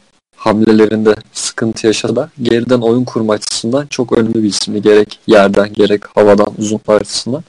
hamlelerinde 0.47 1.15
sıkıntı 1.33 1.87
yaşasa 1.87 2.15
da 2.15 2.29
geriden 2.41 2.79
oyun 2.79 3.03
kurma 3.03 3.33
açısından 3.33 3.87
çok 3.87 4.17
önemli 4.17 4.43
bir 4.43 4.49
isimdi. 4.49 4.81
Gerek 4.81 5.19
yerden 5.27 5.73
gerek 5.73 6.17
havadan 6.17 6.53
uzun 6.57 6.79
açısından. 6.87 7.43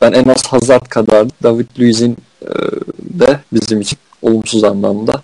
Ben 0.00 0.12
en 0.12 0.24
az 0.24 0.46
Hazard 0.46 0.86
kadar 0.86 1.28
David 1.42 1.66
Luiz'in 1.78 2.16
e, 2.42 2.50
de 3.00 3.40
bizim 3.52 3.80
için 3.80 3.98
olumsuz 4.22 4.64
anlamda 4.64 5.22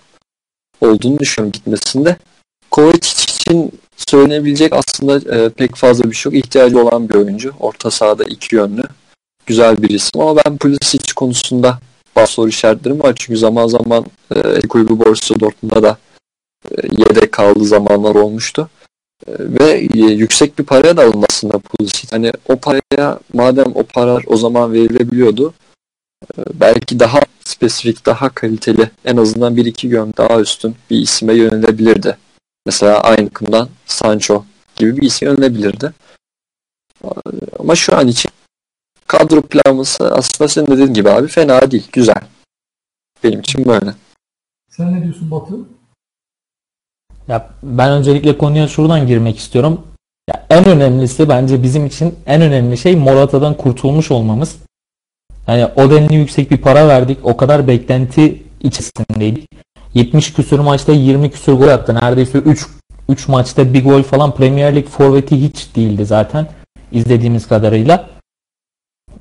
olduğunu 0.81 1.19
düşünüyorum 1.19 1.53
gitmesinde. 1.53 2.17
Kovacic 2.71 3.23
için 3.23 3.73
söylenebilecek 4.11 4.73
aslında 4.73 5.37
e, 5.37 5.49
pek 5.49 5.77
fazla 5.77 6.11
bir 6.11 6.17
şey 6.17 6.33
yok. 6.33 6.45
İhtiyacı 6.45 6.83
olan 6.83 7.09
bir 7.09 7.15
oyuncu. 7.15 7.53
Orta 7.61 7.91
sahada 7.91 8.25
iki 8.25 8.57
yönlü. 8.57 8.83
Güzel 9.47 9.83
bir 9.83 9.91
isim 9.91 10.21
ama 10.21 10.43
ben 10.47 10.57
Pulisic 10.57 11.13
konusunda 11.17 11.79
bazı 12.17 12.33
soru 12.33 12.49
işaretlerim 12.49 13.01
var. 13.01 13.13
Çünkü 13.17 13.39
zaman 13.39 13.67
zaman 13.67 14.05
e, 14.35 14.61
kulübü 14.61 14.99
Borussia 14.99 15.41
Dortmund'da 15.41 15.83
da 15.83 15.97
yedek 16.99 17.33
kaldığı 17.33 17.65
zamanlar 17.65 18.15
olmuştu. 18.15 18.69
E, 19.27 19.33
ve 19.39 19.89
e, 19.95 19.99
yüksek 19.99 20.59
bir 20.59 20.65
paraya 20.65 20.97
da 20.97 21.03
alındı 21.03 21.27
aslında 21.31 21.59
Pulisic. 21.59 22.09
Hani 22.11 22.33
o 22.49 22.57
paraya 22.57 23.19
madem 23.33 23.73
o 23.75 23.83
paralar 23.83 24.25
o 24.27 24.37
zaman 24.37 24.73
verilebiliyordu 24.73 25.55
belki 26.55 27.01
daha 27.01 27.21
spesifik, 27.45 28.07
daha 28.07 28.29
kaliteli 28.29 28.91
en 29.05 29.17
azından 29.17 29.57
bir 29.57 29.65
iki 29.65 29.89
göm 29.89 30.13
daha 30.17 30.41
üstün 30.41 30.77
bir 30.91 30.99
isime 30.99 31.35
yönelebilirdi. 31.35 32.17
Mesela 32.67 33.01
aynı 33.01 33.31
kımdan 33.31 33.69
Sancho 33.87 34.45
gibi 34.77 34.97
bir 34.97 35.03
isim 35.03 35.29
yönelebilirdi. 35.29 35.93
Ama 37.59 37.75
şu 37.75 37.97
an 37.97 38.09
için 38.09 38.31
kadro 39.07 39.43
planlaması 39.43 40.15
aslında 40.15 40.49
senin 40.49 40.67
dediğin 40.67 40.95
gibi 40.95 41.11
abi 41.11 41.29
fena 41.29 41.71
değil. 41.71 41.89
Güzel. 41.93 42.21
Benim 43.25 43.41
için 43.41 43.65
böyle. 43.65 43.95
Sen 44.71 44.95
ne 44.95 45.03
diyorsun 45.03 45.31
Batı? 45.31 45.55
Ya 47.29 47.49
ben 47.63 47.91
öncelikle 47.91 48.39
konuya 48.39 48.69
şuradan 48.69 49.07
girmek 49.07 49.39
istiyorum. 49.39 49.81
Ya 50.29 50.47
en 50.51 50.69
önemlisi 50.69 51.29
bence 51.29 51.63
bizim 51.63 51.87
için 51.87 52.15
en 52.27 52.43
önemli 52.43 52.79
şey 52.79 52.97
Morata'dan 52.97 53.57
kurtulmuş 53.57 54.11
olmamız. 54.11 54.57
Yani 55.47 55.67
o 55.77 55.91
denli 55.91 56.15
yüksek 56.15 56.51
bir 56.51 56.57
para 56.57 56.89
verdik. 56.89 57.19
O 57.23 57.37
kadar 57.37 57.69
beklenti 57.69 58.43
içerisindeydik. 58.61 59.49
70 59.95 60.33
küsür 60.33 60.59
maçta 60.59 60.93
20 60.93 61.31
küsür 61.31 61.53
gol 61.53 61.69
attı. 61.69 61.95
Neredeyse 61.95 62.39
3 62.39 62.67
3 63.09 63.29
maçta 63.29 63.75
bir 63.75 63.85
gol 63.85 64.03
falan 64.03 64.35
Premier 64.35 64.77
Lig 64.77 64.87
forveti 64.87 65.43
hiç 65.43 65.77
değildi 65.77 66.07
zaten 66.07 66.47
izlediğimiz 66.93 67.49
kadarıyla. 67.49 68.09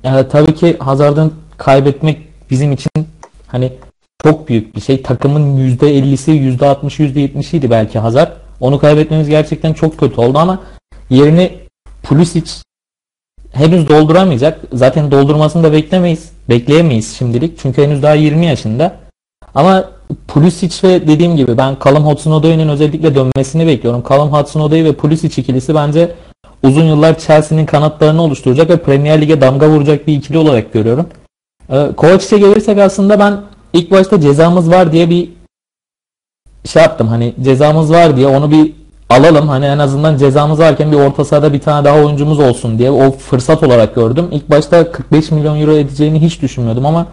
Yani 0.02 0.28
tabii 0.28 0.54
ki 0.54 0.76
Hazard'ın 0.78 1.34
kaybetmek 1.56 2.28
bizim 2.50 2.72
için 2.72 2.90
hani 3.46 3.72
çok 4.24 4.48
büyük 4.48 4.76
bir 4.76 4.80
şey. 4.80 5.02
Takımın 5.02 5.58
%50'si, 5.58 6.30
%60'ı, 6.30 7.06
%70'iydi 7.06 7.70
belki 7.70 7.98
Hazard. 7.98 8.32
Onu 8.60 8.78
kaybetmemiz 8.78 9.28
gerçekten 9.28 9.72
çok 9.72 9.98
kötü 9.98 10.20
oldu 10.20 10.38
ama 10.38 10.60
yerini 11.10 11.52
Pulisic 12.02 12.50
henüz 13.52 13.88
dolduramayacak. 13.88 14.60
Zaten 14.72 15.10
doldurmasını 15.10 15.62
da 15.62 15.72
beklemeyiz. 15.72 16.30
Bekleyemeyiz 16.48 17.16
şimdilik. 17.16 17.58
Çünkü 17.58 17.82
henüz 17.82 18.02
daha 18.02 18.14
20 18.14 18.46
yaşında. 18.46 18.96
Ama 19.54 19.90
Pulisic 20.28 20.88
ve 20.88 21.08
dediğim 21.08 21.36
gibi 21.36 21.58
ben 21.58 21.76
Callum 21.84 22.04
Hudson-Odoi'nin 22.04 22.68
özellikle 22.68 23.14
dönmesini 23.14 23.66
bekliyorum. 23.66 24.04
Callum 24.08 24.32
Hudson-Odoi 24.32 24.84
ve 24.84 24.92
Pulisic 24.92 25.42
ikilisi 25.42 25.74
bence 25.74 26.14
uzun 26.62 26.84
yıllar 26.84 27.18
Chelsea'nin 27.18 27.66
kanatlarını 27.66 28.22
oluşturacak 28.22 28.70
ve 28.70 28.76
Premier 28.76 29.20
Lig'e 29.20 29.40
damga 29.40 29.68
vuracak 29.68 30.06
bir 30.06 30.14
ikili 30.14 30.38
olarak 30.38 30.72
görüyorum. 30.72 31.06
Ee, 31.70 31.88
Kovacic'e 31.96 32.38
gelirsek 32.38 32.78
aslında 32.78 33.18
ben 33.18 33.40
ilk 33.76 33.90
başta 33.90 34.20
cezamız 34.20 34.70
var 34.70 34.92
diye 34.92 35.10
bir 35.10 35.30
şey 36.64 36.82
yaptım. 36.82 37.08
Hani 37.08 37.34
cezamız 37.42 37.92
var 37.92 38.16
diye 38.16 38.26
onu 38.26 38.50
bir 38.50 38.72
alalım. 39.10 39.48
Hani 39.48 39.66
en 39.66 39.78
azından 39.78 40.16
cezamız 40.16 40.58
varken 40.58 40.92
bir 40.92 40.96
orta 40.96 41.24
sahada 41.24 41.52
bir 41.52 41.60
tane 41.60 41.84
daha 41.84 41.98
oyuncumuz 41.98 42.40
olsun 42.40 42.78
diye 42.78 42.90
o 42.90 43.10
fırsat 43.10 43.62
olarak 43.62 43.94
gördüm. 43.94 44.28
İlk 44.32 44.50
başta 44.50 44.92
45 44.92 45.30
milyon 45.30 45.60
euro 45.60 45.72
edeceğini 45.72 46.22
hiç 46.22 46.42
düşünmüyordum 46.42 46.86
ama 46.86 47.06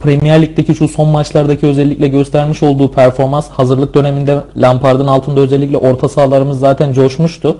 Premier 0.00 0.42
Lig'deki 0.42 0.74
şu 0.74 0.88
son 0.88 1.08
maçlardaki 1.08 1.66
özellikle 1.66 2.08
göstermiş 2.08 2.62
olduğu 2.62 2.92
performans 2.92 3.48
hazırlık 3.48 3.94
döneminde 3.94 4.40
Lampard'ın 4.56 5.06
altında 5.06 5.40
özellikle 5.40 5.76
orta 5.76 6.08
sahalarımız 6.08 6.58
zaten 6.58 6.92
coşmuştu. 6.92 7.58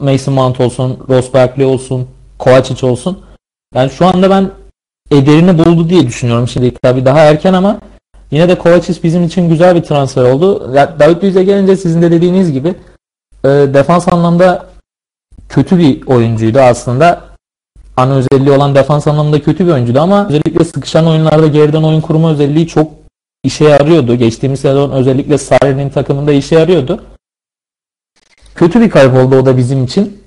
Mason 0.00 0.34
Mount 0.34 0.60
olsun, 0.60 0.98
Ross 1.08 1.34
Barkley 1.34 1.66
olsun, 1.66 2.08
Kovacic 2.38 2.86
olsun. 2.86 3.18
Yani 3.74 3.90
şu 3.90 4.06
anda 4.06 4.30
ben 4.30 4.50
ederini 5.10 5.58
buldu 5.58 5.88
diye 5.88 6.06
düşünüyorum 6.06 6.48
şimdi 6.48 6.74
tabii 6.74 7.04
daha 7.04 7.20
erken 7.20 7.52
ama 7.52 7.80
Yine 8.30 8.48
de 8.48 8.58
Kovacic 8.58 9.02
bizim 9.02 9.24
için 9.24 9.48
güzel 9.48 9.74
bir 9.74 9.82
transfer 9.82 10.22
oldu. 10.24 10.74
David 10.74 11.22
Luiz'e 11.22 11.44
gelince 11.44 11.76
sizin 11.76 12.02
de 12.02 12.10
dediğiniz 12.10 12.52
gibi 12.52 12.68
e, 13.44 13.48
defans 13.48 14.08
anlamda 14.08 14.66
kötü 15.48 15.78
bir 15.78 16.06
oyuncuydu 16.06 16.58
aslında. 16.60 17.24
Ana 17.96 18.14
özelliği 18.14 18.50
olan 18.50 18.74
defans 18.74 19.06
anlamında 19.06 19.42
kötü 19.42 19.66
bir 19.66 19.72
oyuncuydu 19.72 20.00
ama 20.00 20.28
özellikle 20.28 20.64
sıkışan 20.64 21.06
oyunlarda 21.06 21.46
geriden 21.46 21.82
oyun 21.82 22.00
kurma 22.00 22.30
özelliği 22.30 22.66
çok 22.66 22.92
işe 23.44 23.64
yarıyordu. 23.64 24.14
Geçtiğimiz 24.14 24.60
sezon 24.60 24.90
özellikle 24.90 25.38
Sarri'nin 25.38 25.90
takımında 25.90 26.32
işe 26.32 26.54
yarıyordu. 26.54 27.04
Kötü 28.54 28.80
bir 28.80 28.90
kayıp 28.90 29.14
oldu 29.14 29.36
o 29.36 29.46
da 29.46 29.56
bizim 29.56 29.84
için. 29.84 30.22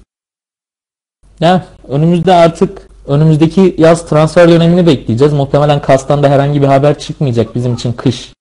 Ya 1.40 1.66
önümüzde 1.88 2.34
artık 2.34 2.89
Önümüzdeki 3.10 3.76
yaz 3.78 4.06
transfer 4.06 4.50
dönemini 4.50 4.88
bekleyeceğiz. 4.88 5.34
Muhtemelen 5.34 5.82
Kas'tan 5.82 6.24
da 6.24 6.30
herhangi 6.30 6.62
bir 6.62 6.68
haber 6.68 7.00
çıkmayacak 7.00 7.56
bizim 7.56 7.74
için 7.74 7.94
kış 7.94 8.34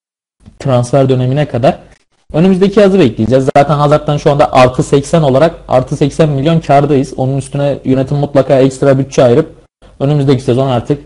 transfer 0.58 1.08
dönemine 1.08 1.48
kadar. 1.48 1.78
Önümüzdeki 2.32 2.80
yazı 2.80 2.98
bekleyeceğiz. 2.98 3.48
Zaten 3.56 3.74
Hazard'dan 3.74 4.16
şu 4.16 4.30
anda 4.30 4.52
artı 4.52 4.82
80 4.82 5.22
olarak 5.22 5.54
artı 5.68 5.96
80 5.96 6.28
milyon 6.28 6.60
kardayız. 6.60 7.14
Onun 7.16 7.38
üstüne 7.38 7.78
yönetim 7.84 8.16
mutlaka 8.16 8.58
ekstra 8.58 8.98
bütçe 8.98 9.22
ayırıp 9.22 9.54
önümüzdeki 10.00 10.42
sezon 10.42 10.66
artık 10.66 11.04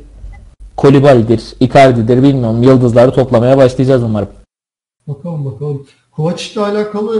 Kolibali'dir, 0.76 1.42
Icardi'dir 1.60 2.22
bilmiyorum 2.22 2.62
yıldızları 2.62 3.12
toplamaya 3.12 3.56
başlayacağız 3.56 4.02
umarım. 4.02 4.28
Bakalım 5.06 5.44
bakalım. 5.44 5.86
Kovacic 6.12 6.52
ile 6.52 6.60
alakalı 6.60 7.16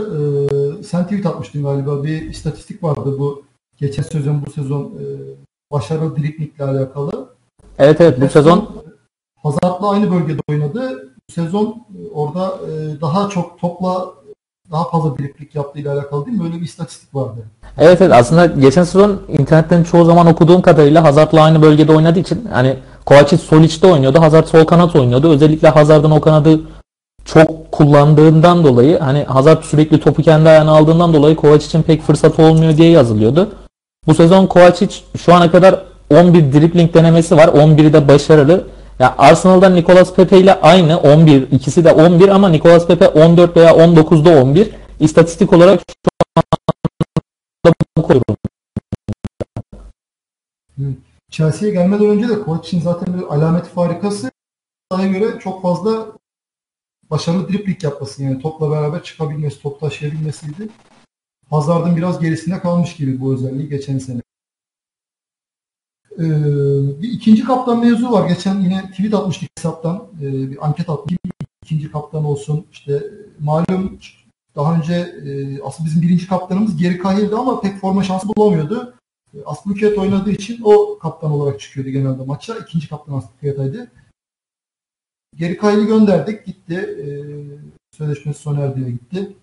e, 0.79 0.83
sen 0.83 1.03
tweet 1.03 1.25
atmıştın 1.25 1.63
galiba. 1.63 2.03
Bir 2.03 2.21
istatistik 2.21 2.83
vardı 2.83 3.19
bu 3.19 3.43
geçen 3.77 4.03
sezon 4.03 4.45
bu 4.45 4.51
sezon 4.51 4.83
e, 4.83 5.05
başarılı 5.73 6.15
driplikle 6.15 6.63
alakalı. 6.63 7.29
Evet 7.79 8.01
evet 8.01 8.21
bu 8.21 8.29
sezon 8.29 8.69
Hazard'la 9.43 9.89
aynı 9.89 10.11
bölgede 10.11 10.41
oynadı. 10.49 11.09
Bu 11.29 11.33
sezon 11.33 11.65
e, 11.65 12.09
orada 12.13 12.53
e, 12.67 13.01
daha 13.01 13.29
çok 13.29 13.59
topla 13.59 14.05
daha 14.71 14.89
fazla 14.89 15.17
driplik 15.17 15.55
yaptığıyla 15.55 15.93
alakalı 15.93 16.25
değil 16.25 16.37
mi? 16.37 16.43
Böyle 16.43 16.55
bir 16.55 16.65
istatistik 16.65 17.15
vardı. 17.15 17.45
Evet 17.77 18.01
evet 18.01 18.13
aslında 18.13 18.45
geçen 18.45 18.83
sezon 18.83 19.21
internetten 19.27 19.83
çoğu 19.83 20.05
zaman 20.05 20.27
okuduğum 20.27 20.61
kadarıyla 20.61 21.03
Hazard'la 21.03 21.43
aynı 21.43 21.61
bölgede 21.61 21.91
oynadığı 21.91 22.19
için 22.19 22.45
hani 22.51 22.77
Kovacic 23.05 23.37
sol 23.37 23.61
içte 23.61 23.87
oynuyordu. 23.87 24.21
Hazard 24.21 24.45
sol 24.45 24.65
kanat 24.65 24.95
oynuyordu. 24.95 25.29
Özellikle 25.29 25.69
Hazard'ın 25.69 26.11
o 26.11 26.21
kanadı 26.21 26.61
çok 27.25 27.71
kullandığından 27.71 28.63
dolayı 28.63 28.99
hani 28.99 29.23
Hazard 29.23 29.63
sürekli 29.63 29.99
topu 29.99 30.21
kendi 30.21 30.49
ayağına 30.49 30.71
aldığından 30.71 31.13
dolayı 31.13 31.35
Kovacic'in 31.35 31.83
pek 31.83 32.01
fırsat 32.01 32.39
olmuyor 32.39 32.77
diye 32.77 32.89
yazılıyordu. 32.89 33.49
Bu 34.07 34.13
sezon 34.13 34.47
Kovacic 34.47 34.95
şu 35.17 35.33
ana 35.33 35.51
kadar 35.51 35.83
11 36.09 36.53
dribbling 36.53 36.93
denemesi 36.93 37.37
var. 37.37 37.47
11'i 37.47 37.93
de 37.93 38.07
başarılı. 38.07 38.67
Ya 38.99 39.15
Arsenal'da 39.17 39.69
Nicolas 39.69 40.13
Pepe 40.13 40.39
ile 40.39 40.61
aynı 40.61 40.99
11 40.99 41.51
ikisi 41.51 41.83
de 41.83 41.91
11 41.91 42.29
ama 42.29 42.49
Nicolas 42.49 42.87
Pepe 42.87 43.07
14 43.07 43.57
veya 43.57 43.71
19'da 43.71 44.41
11. 44.41 44.69
İstatistik 44.99 45.53
olarak 45.53 45.81
şu 47.65 47.73
anda 47.97 48.21
bu. 48.27 48.35
Chelsea'ye 51.31 51.73
gelmeden 51.73 52.05
önce 52.05 52.29
de 52.29 52.41
Kovacic'in 52.41 52.81
zaten 52.81 53.13
bir 53.13 53.23
alamet 53.23 53.65
farikası 53.65 54.31
sana 54.91 55.07
göre 55.07 55.39
çok 55.39 55.61
fazla 55.61 56.07
başarılı 57.09 57.49
dripling 57.49 57.83
yapması 57.83 58.23
yani 58.23 58.41
topla 58.41 58.71
beraber 58.71 59.03
çıkabilmesi, 59.03 59.61
top 59.61 59.79
taşıyabilmesiydi. 59.79 60.69
Hazard'ın 61.53 61.95
biraz 61.97 62.19
gerisinde 62.19 62.59
kalmış 62.59 62.95
gibi 62.95 63.21
bu 63.21 63.33
özelliği 63.33 63.69
geçen 63.69 63.97
sene. 63.97 64.21
Ee, 66.19 66.21
bir 67.01 67.11
ikinci 67.11 67.43
kaptan 67.43 67.79
mevzu 67.79 68.11
var. 68.11 68.27
Geçen 68.27 68.61
yine 68.61 68.91
tweet 68.91 69.13
atmıştık 69.13 69.49
hesaptan. 69.57 70.07
Ee, 70.21 70.51
bir 70.51 70.65
anket 70.65 70.89
atmıştık. 70.89 71.31
İkinci 71.63 71.91
kaptan 71.91 72.25
olsun. 72.25 72.65
İşte 72.71 73.03
malum 73.39 73.99
daha 74.55 74.75
önce 74.75 74.93
e, 74.93 75.61
aslında 75.61 75.89
bizim 75.89 76.01
birinci 76.01 76.27
kaptanımız 76.27 76.77
Geri 76.77 76.97
Kahir'di 76.97 77.35
ama 77.35 77.61
pek 77.61 77.77
forma 77.77 78.03
şansı 78.03 78.27
bulamıyordu. 78.27 78.93
E, 79.33 79.43
Aspilicueta 79.45 80.01
oynadığı 80.01 80.31
için 80.31 80.61
o 80.63 80.99
kaptan 80.99 81.31
olarak 81.31 81.59
çıkıyordu 81.59 81.89
genelde 81.89 82.23
maça. 82.23 82.57
İkinci 82.57 82.89
kaptan 82.89 83.13
Aspilicueta'ydı. 83.13 83.91
Geri 85.35 85.57
Kahir'i 85.57 85.85
gönderdik. 85.85 86.45
Gitti. 86.45 86.75
E, 86.75 87.07
sözleşmesi 87.97 88.41
sona 88.41 88.59
erdiğine 88.59 88.91
gitti. 88.91 89.33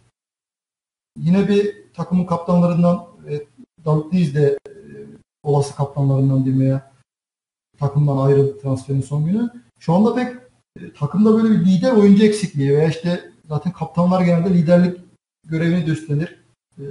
Yine 1.20 1.48
bir 1.48 1.74
takımın 1.94 2.24
kaptanlarından 2.24 3.06
e, 3.28 3.40
David 3.84 4.34
de 4.34 4.58
e, 4.68 4.72
olası 5.42 5.76
kaptanlarından 5.76 6.46
demeye 6.46 6.80
takımdan 7.78 8.16
ayrıldı 8.16 8.60
transferin 8.60 9.00
son 9.00 9.24
günü. 9.24 9.50
Şu 9.78 9.92
anda 9.92 10.14
pek 10.14 10.36
e, 10.80 10.92
takımda 10.92 11.34
böyle 11.34 11.50
bir 11.50 11.66
lider 11.66 11.92
oyuncu 11.92 12.24
eksikliği 12.24 12.70
veya 12.70 12.88
işte 12.88 13.32
zaten 13.48 13.72
kaptanlar 13.72 14.20
genelde 14.20 14.54
liderlik 14.54 15.00
görevini 15.46 15.90
üstlenir. 15.90 16.40
E, 16.78 16.84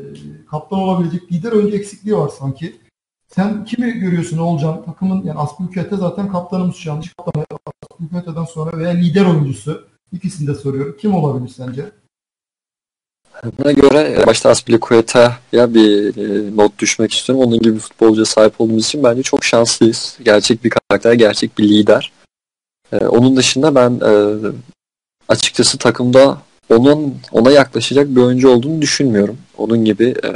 kaptan 0.50 0.80
olabilecek 0.80 1.32
lider 1.32 1.52
oyuncu 1.52 1.76
eksikliği 1.76 2.18
var 2.18 2.30
sanki. 2.30 2.76
Sen 3.28 3.66
kimi 3.66 3.92
görüyorsun 3.92 4.38
Olcan? 4.38 4.86
Takımın 4.86 5.24
yani 5.24 5.40
Aspilicueta 5.40 5.98
zaten 5.98 6.32
kaptanımız 6.32 6.76
şu 6.76 6.94
an. 6.94 7.04
Aspilicueta'dan 7.92 8.46
sonra 8.46 8.78
veya 8.78 8.90
lider 8.90 9.26
oyuncusu. 9.26 9.88
İkisini 10.12 10.48
de 10.48 10.56
soruyorum. 10.56 10.98
Kim 11.00 11.14
olabilir 11.14 11.50
sence? 11.50 11.92
Buna 13.44 13.72
göre 13.72 14.24
başta 14.28 14.50
Aspilicueta'ya 14.50 15.74
bir 15.74 16.18
e, 16.18 16.56
not 16.58 16.80
düşmek 16.80 17.14
istiyorum. 17.14 17.46
Onun 17.46 17.60
gibi 17.60 17.76
bir 17.76 17.80
futbolcuya 17.80 18.26
sahip 18.26 18.62
olduğumuz 18.62 18.86
için 18.86 19.04
bence 19.04 19.24
çok 19.24 19.44
şanslıyız. 19.44 20.18
Gerçek 20.24 20.64
bir 20.64 20.70
karakter, 20.70 21.14
gerçek 21.14 21.58
bir 21.58 21.70
lider. 21.70 22.12
E, 22.92 22.98
onun 22.98 23.38
dışında 23.38 23.76
ben 23.76 23.92
e, 23.92 24.14
açıkçası 25.28 25.78
takımda 25.78 26.38
onun 26.70 27.16
ona 27.32 27.52
yaklaşacak 27.52 28.16
bir 28.16 28.22
oyuncu 28.22 28.50
olduğunu 28.50 28.82
düşünmüyorum. 28.82 29.38
Onun 29.58 29.86
gibi 29.86 30.16
e, 30.24 30.32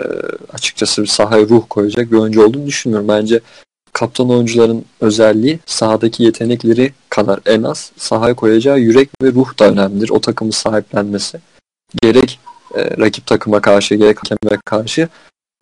açıkçası 0.54 1.06
sahaya 1.06 1.50
ruh 1.50 1.64
koyacak 1.70 2.12
bir 2.12 2.18
oyuncu 2.18 2.46
olduğunu 2.46 2.68
düşünmüyorum. 2.68 3.08
Bence 3.08 3.40
kaptan 3.94 4.30
oyuncuların 4.30 4.86
özelliği 5.02 5.60
sahadaki 5.66 6.24
yetenekleri 6.24 6.94
kadar 7.10 7.40
en 7.46 7.64
az 7.64 7.92
sahaya 7.98 8.34
koyacağı 8.34 8.80
yürek 8.80 9.10
ve 9.22 9.32
ruh 9.32 9.60
da 9.60 9.70
önemlidir. 9.70 10.10
O 10.10 10.22
takımı 10.22 10.52
sahiplenmesi. 10.52 11.40
Gerek 12.02 12.40
e, 12.76 12.98
rakip 12.98 13.26
takıma 13.26 13.62
karşı 13.62 13.96
gerek 13.96 14.18
hakeme 14.18 14.58
karşı 14.66 15.08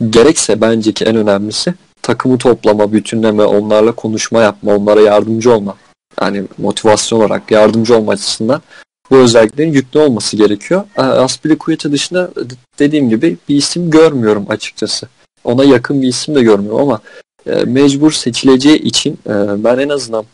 gerekse 0.09 0.61
bence 0.61 0.91
ki 0.91 1.05
en 1.05 1.15
önemlisi 1.15 1.73
takımı 2.01 2.37
toplama, 2.37 2.93
bütünleme, 2.93 3.43
onlarla 3.43 3.91
konuşma 3.91 4.41
yapma, 4.41 4.75
onlara 4.75 5.01
yardımcı 5.01 5.53
olma. 5.53 5.75
Yani 6.21 6.43
motivasyon 6.57 7.19
olarak 7.19 7.51
yardımcı 7.51 7.97
olma 7.97 8.11
açısından 8.11 8.61
bu 9.11 9.17
özelliklerin 9.17 9.73
yüklü 9.73 9.99
olması 9.99 10.37
gerekiyor. 10.37 10.83
Aspilicueta 10.97 11.91
dışında 11.91 12.31
dediğim 12.79 13.09
gibi 13.09 13.37
bir 13.49 13.55
isim 13.55 13.91
görmüyorum 13.91 14.45
açıkçası. 14.49 15.07
Ona 15.43 15.63
yakın 15.63 16.01
bir 16.01 16.07
isim 16.07 16.35
de 16.35 16.41
görmüyorum 16.41 16.81
ama 16.81 17.01
e, 17.45 17.63
mecbur 17.63 18.11
seçileceği 18.11 18.77
için 18.77 19.19
e, 19.27 19.63
ben 19.63 19.77
en 19.77 19.89
azından 19.89 20.25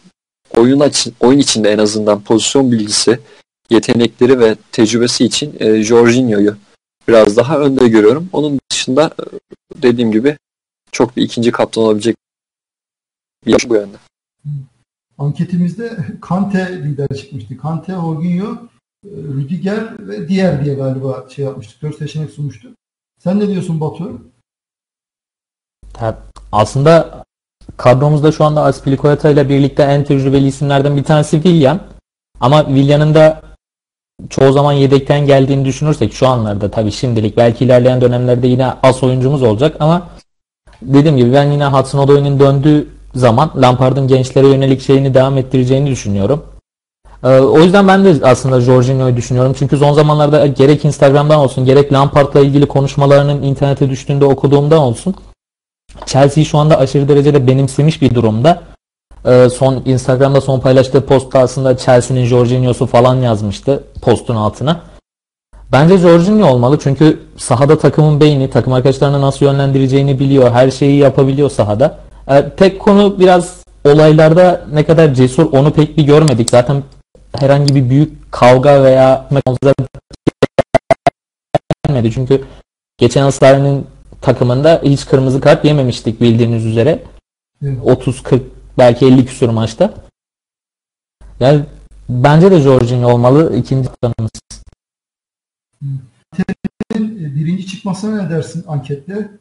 oyun 0.57 0.79
açın, 0.79 1.13
oyun 1.19 1.39
içinde 1.39 1.71
en 1.71 1.77
azından 1.77 2.21
pozisyon 2.21 2.71
bilgisi, 2.71 3.19
yetenekleri 3.69 4.39
ve 4.39 4.55
tecrübesi 4.71 5.25
için 5.25 5.55
e, 5.59 5.83
Jorginho'yu 5.83 6.55
biraz 7.07 7.37
daha 7.37 7.59
önde 7.59 7.87
görüyorum. 7.87 8.29
Onun 8.33 8.59
dışında 8.71 9.05
e, 9.05 9.25
dediğim 9.81 10.11
gibi 10.11 10.37
çok 10.91 11.17
bir 11.17 11.21
ikinci 11.21 11.51
kaptan 11.51 11.83
olabilecek 11.83 12.15
bir 13.45 13.69
bu 13.69 13.75
yönde. 13.75 13.97
Anketimizde 15.17 15.97
Kante 16.21 16.83
lider 16.83 17.07
çıkmıştı. 17.17 17.57
Kante, 17.57 17.93
Jorginho, 17.93 18.57
e, 19.05 19.09
Rüdiger 19.09 20.07
ve 20.07 20.27
diğer 20.27 20.65
diye 20.65 20.75
galiba 20.75 21.27
şey 21.29 21.45
yapmıştık. 21.45 21.81
Dört 21.81 21.97
seçenek 21.97 22.29
sunmuştuk. 22.31 22.77
Sen 23.19 23.39
ne 23.39 23.47
diyorsun 23.47 23.79
Batu? 23.79 24.21
Aslında 26.51 27.23
kadromuzda 27.77 28.31
şu 28.31 28.43
anda 28.45 28.63
Aspilicueta 28.63 29.29
ile 29.29 29.49
birlikte 29.49 29.83
en 29.83 30.03
tecrübeli 30.03 30.47
isimlerden 30.47 30.97
bir 30.97 31.03
tanesi 31.03 31.31
Willian. 31.31 31.81
Ama 32.39 32.65
Willian'ın 32.65 33.13
da 33.13 33.41
çoğu 34.29 34.53
zaman 34.53 34.73
yedekten 34.73 35.25
geldiğini 35.25 35.65
düşünürsek 35.65 36.13
şu 36.13 36.27
anlarda 36.27 36.71
tabii 36.71 36.91
şimdilik 36.91 37.37
belki 37.37 37.65
ilerleyen 37.65 38.01
dönemlerde 38.01 38.47
yine 38.47 38.73
as 38.83 39.03
oyuncumuz 39.03 39.43
olacak 39.43 39.75
ama 39.79 40.07
dediğim 40.81 41.17
gibi 41.17 41.33
ben 41.33 41.51
yine 41.51 41.65
Hudson 41.65 41.99
Odoi'nin 41.99 42.39
döndüğü 42.39 42.87
zaman 43.15 43.51
Lampard'ın 43.55 44.07
gençlere 44.07 44.47
yönelik 44.47 44.81
şeyini 44.81 45.13
devam 45.13 45.37
ettireceğini 45.37 45.89
düşünüyorum. 45.89 46.43
Ee, 47.23 47.27
o 47.27 47.59
yüzden 47.59 47.87
ben 47.87 48.05
de 48.05 48.25
aslında 48.27 48.61
Jorginho'yu 48.61 49.15
düşünüyorum. 49.15 49.55
Çünkü 49.59 49.77
son 49.77 49.93
zamanlarda 49.93 50.47
gerek 50.47 50.85
Instagram'dan 50.85 51.39
olsun 51.39 51.65
gerek 51.65 51.93
Lampard'la 51.93 52.39
ilgili 52.39 52.65
konuşmalarının 52.65 53.41
internete 53.43 53.89
düştüğünde 53.89 54.25
okuduğumda 54.25 54.81
olsun 54.81 55.15
Chelsea 56.05 56.43
şu 56.43 56.57
anda 56.57 56.77
aşırı 56.77 57.07
derecede 57.07 57.47
benimsemiş 57.47 58.01
bir 58.01 58.15
durumda. 58.15 58.63
Ee, 59.27 59.49
son 59.49 59.81
Instagram'da 59.85 60.41
son 60.41 60.59
paylaştığı 60.59 61.05
postta 61.05 61.39
aslında 61.39 61.77
Chelsea'nin 61.77 62.25
Jorginho'su 62.25 62.85
falan 62.85 63.15
yazmıştı 63.15 63.83
postun 64.01 64.35
altına. 64.35 64.81
Bence 65.71 65.97
Jorginho 65.97 66.47
olmalı 66.47 66.79
çünkü 66.83 67.19
sahada 67.37 67.77
takımın 67.77 68.19
beyni, 68.19 68.49
takım 68.49 68.73
arkadaşlarını 68.73 69.21
nasıl 69.21 69.45
yönlendireceğini 69.45 70.19
biliyor, 70.19 70.51
her 70.51 70.71
şeyi 70.71 70.97
yapabiliyor 70.97 71.49
sahada. 71.49 71.97
Ee, 72.29 72.49
tek 72.57 72.79
konu 72.79 73.19
biraz 73.19 73.57
olaylarda 73.85 74.65
ne 74.73 74.85
kadar 74.85 75.13
cesur 75.13 75.53
onu 75.53 75.71
pek 75.71 75.97
bir 75.97 76.03
görmedik. 76.03 76.49
Zaten 76.49 76.83
herhangi 77.39 77.75
bir 77.75 77.89
büyük 77.89 78.31
kavga 78.31 78.83
veya 78.83 79.27
gelmedi. 81.87 82.11
Çünkü 82.11 82.43
geçen 82.97 83.23
Aslar'ın 83.23 83.85
takımında 84.21 84.81
hiç 84.83 85.05
kırmızı 85.05 85.41
kart 85.41 85.65
yememiştik 85.65 86.21
bildiğiniz 86.21 86.65
üzere. 86.65 86.99
30-40 87.63 88.39
belki 88.77 89.05
50 89.05 89.25
küsur 89.25 89.49
maçta. 89.49 89.93
Yani 91.39 91.65
bence 92.09 92.51
de 92.51 92.61
Jorginho 92.61 93.13
olmalı 93.13 93.55
ikinci 93.55 93.89
tanımız. 94.01 94.31
Birinci 97.35 97.67
çıkmasına 97.67 98.23
ne 98.23 98.29
dersin 98.29 98.63
ankette? 98.67 99.31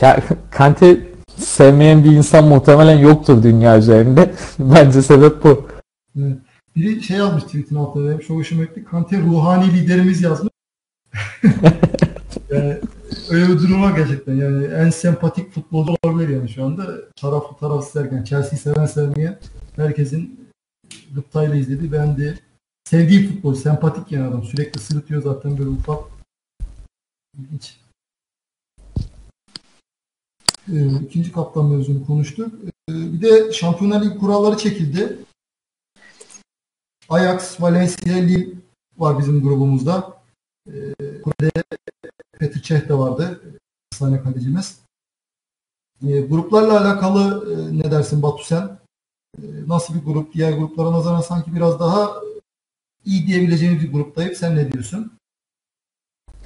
Ya 0.00 0.22
Kante 0.50 1.06
sevmeyen 1.36 2.04
bir 2.04 2.12
insan 2.12 2.44
muhtemelen 2.44 2.98
yoktur 2.98 3.42
dünya 3.42 3.78
üzerinde. 3.78 4.34
Bence 4.58 5.02
sebep 5.02 5.44
bu. 5.44 5.68
Biri 6.76 7.02
şey 7.02 7.16
yazmış 7.16 7.44
tweetin 7.44 7.76
altına 7.76 8.08
benim 8.08 8.18
çok 8.18 8.36
hoşuma 8.36 8.64
gitti. 8.64 8.84
Kante 8.84 9.20
ruhani 9.20 9.72
liderimiz 9.72 10.22
yazmış. 10.22 10.52
yani 12.50 12.78
öyle 13.30 13.48
bir 13.48 13.58
durum 13.58 13.82
var 13.82 13.96
gerçekten. 13.96 14.34
Yani 14.34 14.64
en 14.64 14.90
sempatik 14.90 15.52
futbolcu 15.52 15.96
olabilir 16.02 16.28
yani 16.28 16.48
şu 16.48 16.64
anda. 16.64 17.10
Taraflı 17.16 17.56
tarafsız 17.56 17.94
derken 17.94 18.24
Chelsea'yi 18.24 18.58
seven 18.58 18.86
sevmeyen 18.86 19.38
herkesin 19.76 20.50
gıptayla 21.14 21.56
izlediği 21.56 21.92
de 21.92 22.38
sevdiği 22.84 23.28
futbol, 23.28 23.54
sempatik 23.54 24.12
yani 24.12 24.28
adam. 24.28 24.44
Sürekli 24.44 24.80
sırıtıyor 24.80 25.22
zaten 25.22 25.58
böyle 25.58 25.70
ufak. 25.70 26.04
İlginç. 27.38 27.76
Ee, 30.72 31.00
ikinci 31.02 31.32
kaptan 31.32 31.66
mevzunu 31.66 32.06
konuştuk. 32.06 32.54
Ee, 32.90 33.12
bir 33.12 33.22
de 33.22 33.52
Şampiyonlar 33.52 34.04
Ligi 34.04 34.18
kuralları 34.18 34.56
çekildi. 34.56 35.18
Ajax, 37.08 37.60
Valencia, 37.60 38.14
Lille 38.14 38.48
var 38.98 39.18
bizim 39.18 39.42
grubumuzda. 39.42 40.22
Ee, 40.68 40.94
Petr 41.38 41.83
Çeh 42.64 42.88
de 42.88 42.98
vardı. 42.98 43.40
Sahne 43.92 44.22
kalecimiz. 44.22 44.78
E, 46.06 46.20
gruplarla 46.20 46.80
alakalı 46.80 47.52
e, 47.52 47.78
ne 47.78 47.90
dersin 47.90 48.22
Batu 48.22 48.44
sen? 48.44 48.78
E, 49.38 49.42
nasıl 49.66 49.94
bir 49.94 50.04
grup? 50.04 50.34
Diğer 50.34 50.52
gruplara 50.52 50.92
nazaran 50.92 51.20
sanki 51.20 51.54
biraz 51.54 51.80
daha 51.80 52.12
iyi 53.04 53.26
diyebileceğimiz 53.26 53.82
bir 53.82 53.92
gruptayım. 53.92 54.34
Sen 54.34 54.56
ne 54.56 54.72
diyorsun? 54.72 55.12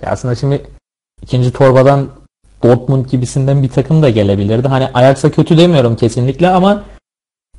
Ya 0.03 0.11
aslında 0.11 0.35
şimdi 0.35 0.67
ikinci 1.23 1.53
torbadan 1.53 2.11
Dortmund 2.63 3.07
gibisinden 3.07 3.63
bir 3.63 3.69
takım 3.69 4.03
da 4.03 4.11
gelebilirdi. 4.11 4.69
Hani 4.69 4.89
Ajax'a 4.95 5.31
kötü 5.31 5.59
demiyorum 5.59 5.97
kesinlikle 5.97 6.49
ama 6.49 6.85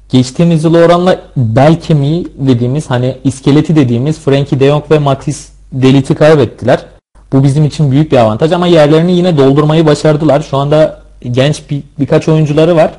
geçtiğimiz 0.10 0.64
yıl 0.64 0.76
oranla 0.76 1.32
bel 1.38 1.82
kemiği 1.82 2.28
dediğimiz 2.48 2.90
hani 2.90 3.18
iskeleti 3.24 3.76
dediğimiz 3.76 4.20
Frankie 4.20 4.60
de 4.60 4.68
Jong 4.68 4.92
ve 4.92 5.00
Matisse 5.00 5.54
Delit'i 5.72 6.16
kaybettiler. 6.16 6.99
Bu 7.34 7.44
bizim 7.44 7.66
için 7.66 7.92
büyük 7.92 8.12
bir 8.12 8.18
avantaj 8.18 8.52
ama 8.52 8.68
yerlerini 8.68 9.12
yine 9.12 9.38
doldurmayı 9.38 9.86
başardılar. 9.86 10.42
Şu 10.42 10.58
anda 10.58 11.04
genç 11.22 11.70
bir, 11.70 11.84
birkaç 12.00 12.28
oyuncuları 12.28 12.76
var. 12.76 12.92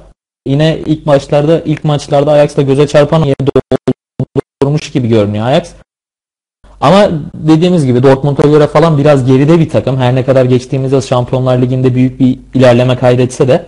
Yine 0.46 0.78
ilk 0.86 1.06
maçlarda 1.06 1.60
ilk 1.60 1.84
maçlarda 1.84 2.32
Ajax'ta 2.32 2.62
göze 2.62 2.86
çarpan 2.86 3.24
yeri 3.24 3.50
doldurmuş 4.62 4.90
gibi 4.92 5.08
görünüyor 5.08 5.46
Ajax. 5.46 5.72
Ama 6.80 7.08
dediğimiz 7.34 7.86
gibi 7.86 8.02
Dortmund'a 8.02 8.42
göre 8.42 8.66
falan 8.66 8.98
biraz 8.98 9.26
geride 9.26 9.58
bir 9.58 9.68
takım. 9.68 9.96
Her 9.96 10.14
ne 10.14 10.24
kadar 10.24 10.44
geçtiğimiz 10.44 10.92
yıl 10.92 11.00
Şampiyonlar 11.00 11.62
Ligi'nde 11.62 11.94
büyük 11.94 12.20
bir 12.20 12.38
ilerleme 12.54 12.96
kaydetse 12.96 13.48
de. 13.48 13.66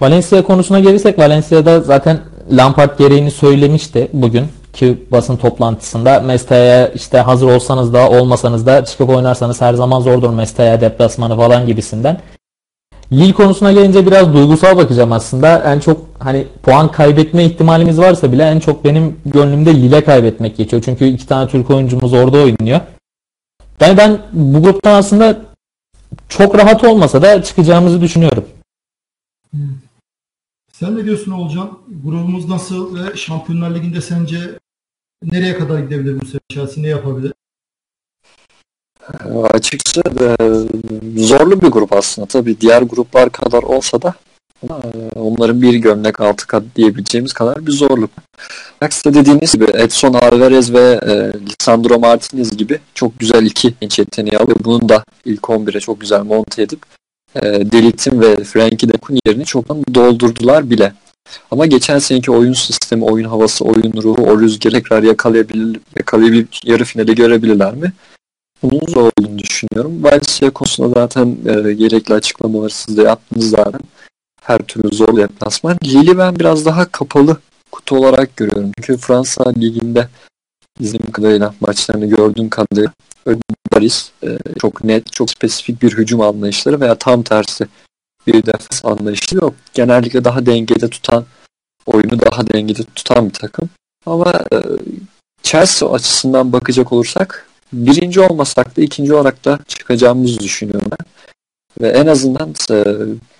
Valencia 0.00 0.42
konusuna 0.42 0.80
gelirsek 0.80 1.18
Valencia'da 1.18 1.80
zaten 1.80 2.20
Lampard 2.50 2.98
gereğini 2.98 3.30
söylemişti 3.30 4.08
bugün 4.12 4.46
ki 4.72 5.02
basın 5.12 5.36
toplantısında 5.36 6.20
Mesta'ya 6.20 6.88
işte 6.88 7.18
hazır 7.18 7.46
olsanız 7.46 7.94
da 7.94 8.10
olmasanız 8.10 8.66
da 8.66 8.84
çıkıp 8.84 9.10
oynarsanız 9.10 9.60
her 9.60 9.74
zaman 9.74 10.00
zordur 10.00 10.30
Mesta'ya 10.30 10.80
deplasmanı 10.80 11.36
falan 11.36 11.66
gibisinden. 11.66 12.20
Lille 13.12 13.32
konusuna 13.32 13.72
gelince 13.72 14.06
biraz 14.06 14.34
duygusal 14.34 14.76
bakacağım 14.76 15.12
aslında. 15.12 15.62
En 15.74 15.80
çok 15.80 16.00
hani 16.18 16.46
puan 16.62 16.92
kaybetme 16.92 17.44
ihtimalimiz 17.44 17.98
varsa 17.98 18.32
bile 18.32 18.42
en 18.42 18.60
çok 18.60 18.84
benim 18.84 19.16
gönlümde 19.26 19.74
Lille 19.74 20.04
kaybetmek 20.04 20.56
geçiyor. 20.56 20.82
Çünkü 20.84 21.04
iki 21.04 21.26
tane 21.26 21.48
Türk 21.48 21.70
oyuncumuz 21.70 22.12
orada 22.12 22.38
oynuyor. 22.38 22.80
Yani 23.80 23.96
ben 23.96 24.18
bu 24.32 24.62
gruptan 24.62 24.94
aslında 24.94 25.40
çok 26.28 26.58
rahat 26.58 26.84
olmasa 26.84 27.22
da 27.22 27.42
çıkacağımızı 27.42 28.00
düşünüyorum. 28.00 28.44
Sen 30.72 30.96
ne 30.96 31.04
diyorsun 31.04 31.32
Olcan? 31.32 31.78
Grubumuz 32.04 32.48
nasıl 32.48 32.94
ve 32.96 33.16
Şampiyonlar 33.16 33.74
Ligi'nde 33.74 34.00
sence 34.00 34.58
nereye 35.22 35.58
kadar 35.58 35.78
gidebilir 35.78 36.20
bu 36.20 36.26
sene? 36.26 36.40
Chelsea 36.48 36.82
ne 36.82 36.88
yapabilir? 36.88 37.32
Açıkçası 39.50 40.02
e, 40.20 41.20
zorlu 41.20 41.62
bir 41.62 41.68
grup 41.68 41.92
aslında. 41.92 42.26
Tabii 42.26 42.60
diğer 42.60 42.82
gruplar 42.82 43.30
kadar 43.30 43.62
olsa 43.62 44.02
da 44.02 44.14
e, 44.62 44.74
onların 45.14 45.62
bir 45.62 45.74
gömlek 45.74 46.20
altı 46.20 46.46
kat 46.46 46.62
diyebileceğimiz 46.76 47.32
kadar 47.32 47.66
bir 47.66 47.72
zorluk. 47.72 48.10
Aksine 48.80 49.14
dediğiniz 49.14 49.52
gibi 49.52 49.66
Edson 49.74 50.14
Alvarez 50.14 50.72
ve 50.72 51.00
e, 51.06 51.12
Lisandro 51.46 51.98
Martinez 51.98 52.56
gibi 52.56 52.78
çok 52.94 53.18
güzel 53.18 53.46
iki 53.46 53.74
genç 53.80 53.98
yeteneği 53.98 54.38
alıyor. 54.38 54.56
Bunun 54.64 54.88
da 54.88 55.04
ilk 55.24 55.42
11'e 55.42 55.80
çok 55.80 56.00
güzel 56.00 56.22
monte 56.22 56.62
edip 56.62 56.82
e, 57.34 57.42
Delit'in 57.42 58.20
ve 58.20 58.44
Frankie 58.44 58.88
de 58.88 58.98
Kun 58.98 59.18
yerini 59.26 59.44
çoktan 59.44 59.84
doldurdular 59.94 60.70
bile. 60.70 60.92
Ama 61.50 61.66
geçen 61.66 61.98
seneki 61.98 62.30
oyun 62.30 62.52
sistemi, 62.52 63.04
oyun 63.04 63.28
havası, 63.28 63.64
oyun 63.64 63.92
ruhu, 64.02 64.22
o 64.22 64.40
rüzgarı 64.40 64.74
tekrar 64.74 65.02
yakalayabilir, 65.02 65.80
yakalayabilip 65.96 66.48
yarı 66.64 66.84
finale 66.84 67.12
görebilirler 67.12 67.74
mi? 67.74 67.92
Bunun 68.62 68.86
zor 68.88 69.10
olduğunu 69.18 69.38
düşünüyorum. 69.38 70.04
Valencia 70.04 70.50
konusunda 70.50 70.88
zaten 70.88 71.36
e, 71.46 71.72
gerekli 71.72 72.14
açıklamaları 72.14 72.70
siz 72.70 72.96
de 72.96 73.02
yaptınız 73.02 73.50
zaten. 73.50 73.80
Her 74.42 74.58
türlü 74.58 74.96
zor 74.96 75.16
deplasman. 75.16 75.78
Lille'i 75.84 76.18
ben 76.18 76.36
biraz 76.36 76.66
daha 76.66 76.84
kapalı 76.84 77.36
kutu 77.72 77.96
olarak 77.96 78.36
görüyorum. 78.36 78.72
Çünkü 78.76 78.96
Fransa 78.96 79.50
Ligi'nde 79.50 80.08
bizim 80.80 81.10
kadarıyla 81.10 81.54
maçlarını 81.60 82.06
gördüğüm 82.06 82.48
kadarıyla 82.48 82.92
Paris 83.70 84.10
e, 84.24 84.38
çok 84.60 84.84
net, 84.84 85.12
çok 85.12 85.30
spesifik 85.30 85.82
bir 85.82 85.92
hücum 85.92 86.20
anlayışları 86.20 86.80
veya 86.80 86.94
tam 86.94 87.22
tersi 87.22 87.66
bir 88.26 88.46
defans 88.46 88.84
anlayışı 88.84 89.36
yok. 89.36 89.54
Genellikle 89.74 90.24
daha 90.24 90.46
dengede 90.46 90.88
tutan, 90.88 91.24
oyunu 91.86 92.20
daha 92.20 92.46
dengede 92.46 92.82
tutan 92.94 93.28
bir 93.28 93.34
takım. 93.34 93.70
Ama 94.06 94.32
e, 94.52 94.58
Chelsea 95.42 95.92
açısından 95.92 96.52
bakacak 96.52 96.92
olursak 96.92 97.48
birinci 97.72 98.20
olmasak 98.20 98.76
da 98.76 98.82
ikinci 98.82 99.14
olarak 99.14 99.44
da 99.44 99.58
çıkacağımızı 99.68 100.40
düşünüyorum 100.40 100.90
ben. 100.90 101.06
Ve 101.80 101.88
en 101.88 102.06
azından 102.06 102.54
e, 102.70 102.84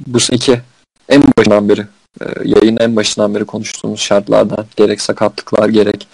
bu 0.06 0.20
seneki 0.20 0.60
en 1.08 1.22
başından 1.38 1.68
beri 1.68 1.86
e, 2.20 2.24
yayın 2.44 2.76
en 2.76 2.96
başından 2.96 3.34
beri 3.34 3.44
konuştuğumuz 3.44 4.00
şartlardan 4.00 4.66
gerek 4.76 5.00
sakatlıklar 5.00 5.68
gerek 5.68 6.08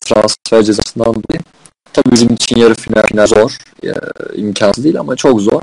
transfer 0.00 0.62
cezasından 0.62 1.06
dolayı 1.06 1.40
tabii 1.92 2.12
bizim 2.12 2.34
için 2.34 2.56
yarı 2.56 2.74
final, 2.74 3.02
final 3.02 3.26
zor 3.26 3.56
e, 3.84 3.90
imkansız 4.34 4.84
değil 4.84 5.00
ama 5.00 5.16
çok 5.16 5.40
zor. 5.40 5.62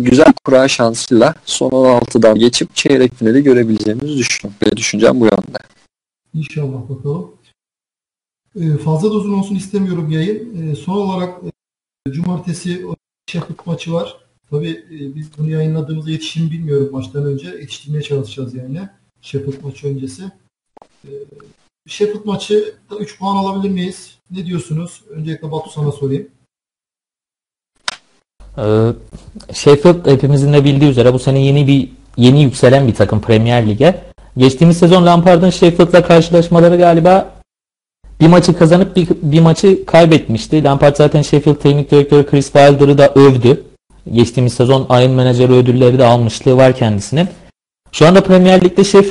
Güzel 0.00 0.32
kura 0.44 0.68
şansıyla 0.68 1.34
son 1.44 1.70
16'dan 1.70 2.38
geçip 2.38 2.76
çeyrek 2.76 3.14
finali 3.14 3.42
görebileceğimizi 3.42 4.18
düşünüyorum. 4.18 4.58
Ve 4.66 4.76
düşüncem 4.76 5.20
bu 5.20 5.24
yönde. 5.24 5.58
İnşallah 6.34 6.88
bakalım. 6.88 7.30
E, 8.60 8.76
fazla 8.76 9.10
da 9.10 9.14
uzun 9.14 9.32
olsun 9.32 9.54
istemiyorum 9.54 10.10
yayın. 10.10 10.72
E, 10.72 10.76
son 10.76 10.96
olarak 10.96 11.40
e, 12.06 12.12
cumartesi 12.12 12.86
Sheffield 13.26 13.58
maçı 13.66 13.92
var. 13.92 14.16
Tabii 14.50 14.70
e, 14.70 15.14
biz 15.14 15.38
bunu 15.38 15.50
yayınladığımızda 15.50 16.10
yetiştiğini 16.10 16.50
bilmiyorum 16.50 16.88
maçtan 16.92 17.24
önce. 17.24 17.48
Yetiştirmeye 17.48 18.02
çalışacağız 18.02 18.54
yani. 18.54 18.88
Sheffield 19.20 19.62
maçı 19.62 19.88
öncesi. 19.88 20.22
E, 21.04 21.10
Sheffield 21.86 22.24
maçı 22.24 22.74
3 23.00 23.18
puan 23.18 23.36
alabilir 23.36 23.72
miyiz? 23.72 24.18
Ne 24.30 24.46
diyorsunuz? 24.46 25.02
Öncelikle 25.08 25.52
Batu 25.52 25.70
sana 25.70 25.92
sorayım. 25.92 26.28
Ee, 28.58 28.62
Sheffield 29.52 30.06
hepimizin 30.06 30.52
de 30.52 30.64
bildiği 30.64 30.90
üzere 30.90 31.12
bu 31.12 31.18
sene 31.18 31.40
yeni 31.40 31.66
bir 31.66 31.88
yeni 32.16 32.42
yükselen 32.42 32.88
bir 32.88 32.94
takım 32.94 33.20
Premier 33.20 33.68
Lig'e. 33.68 34.00
Geçtiğimiz 34.36 34.76
sezon 34.78 35.06
Lampard'ın 35.06 35.50
Sheffield'la 35.50 36.02
karşılaşmaları 36.02 36.76
galiba 36.76 37.30
bir 38.20 38.26
maçı 38.26 38.58
kazanıp 38.58 38.96
bir, 38.96 39.08
bir 39.22 39.40
maçı 39.40 39.86
kaybetmişti. 39.86 40.64
Lampard 40.64 40.96
zaten 40.96 41.22
Sheffield 41.22 41.56
Teknik 41.56 41.90
Direktörü 41.90 42.26
Chris 42.26 42.52
Wilder'ı 42.52 42.98
da 42.98 43.12
övdü. 43.14 43.64
Geçtiğimiz 44.12 44.52
sezon 44.52 44.86
ayın 44.88 45.12
menajeri 45.12 45.52
ödülleri 45.52 45.98
de 45.98 46.04
almışlığı 46.04 46.56
var 46.56 46.76
kendisinin. 46.76 47.28
Şu 47.92 48.06
anda 48.06 48.22
Premier 48.22 48.64
Lig'de 48.64 48.84
Sheffield 48.84 49.10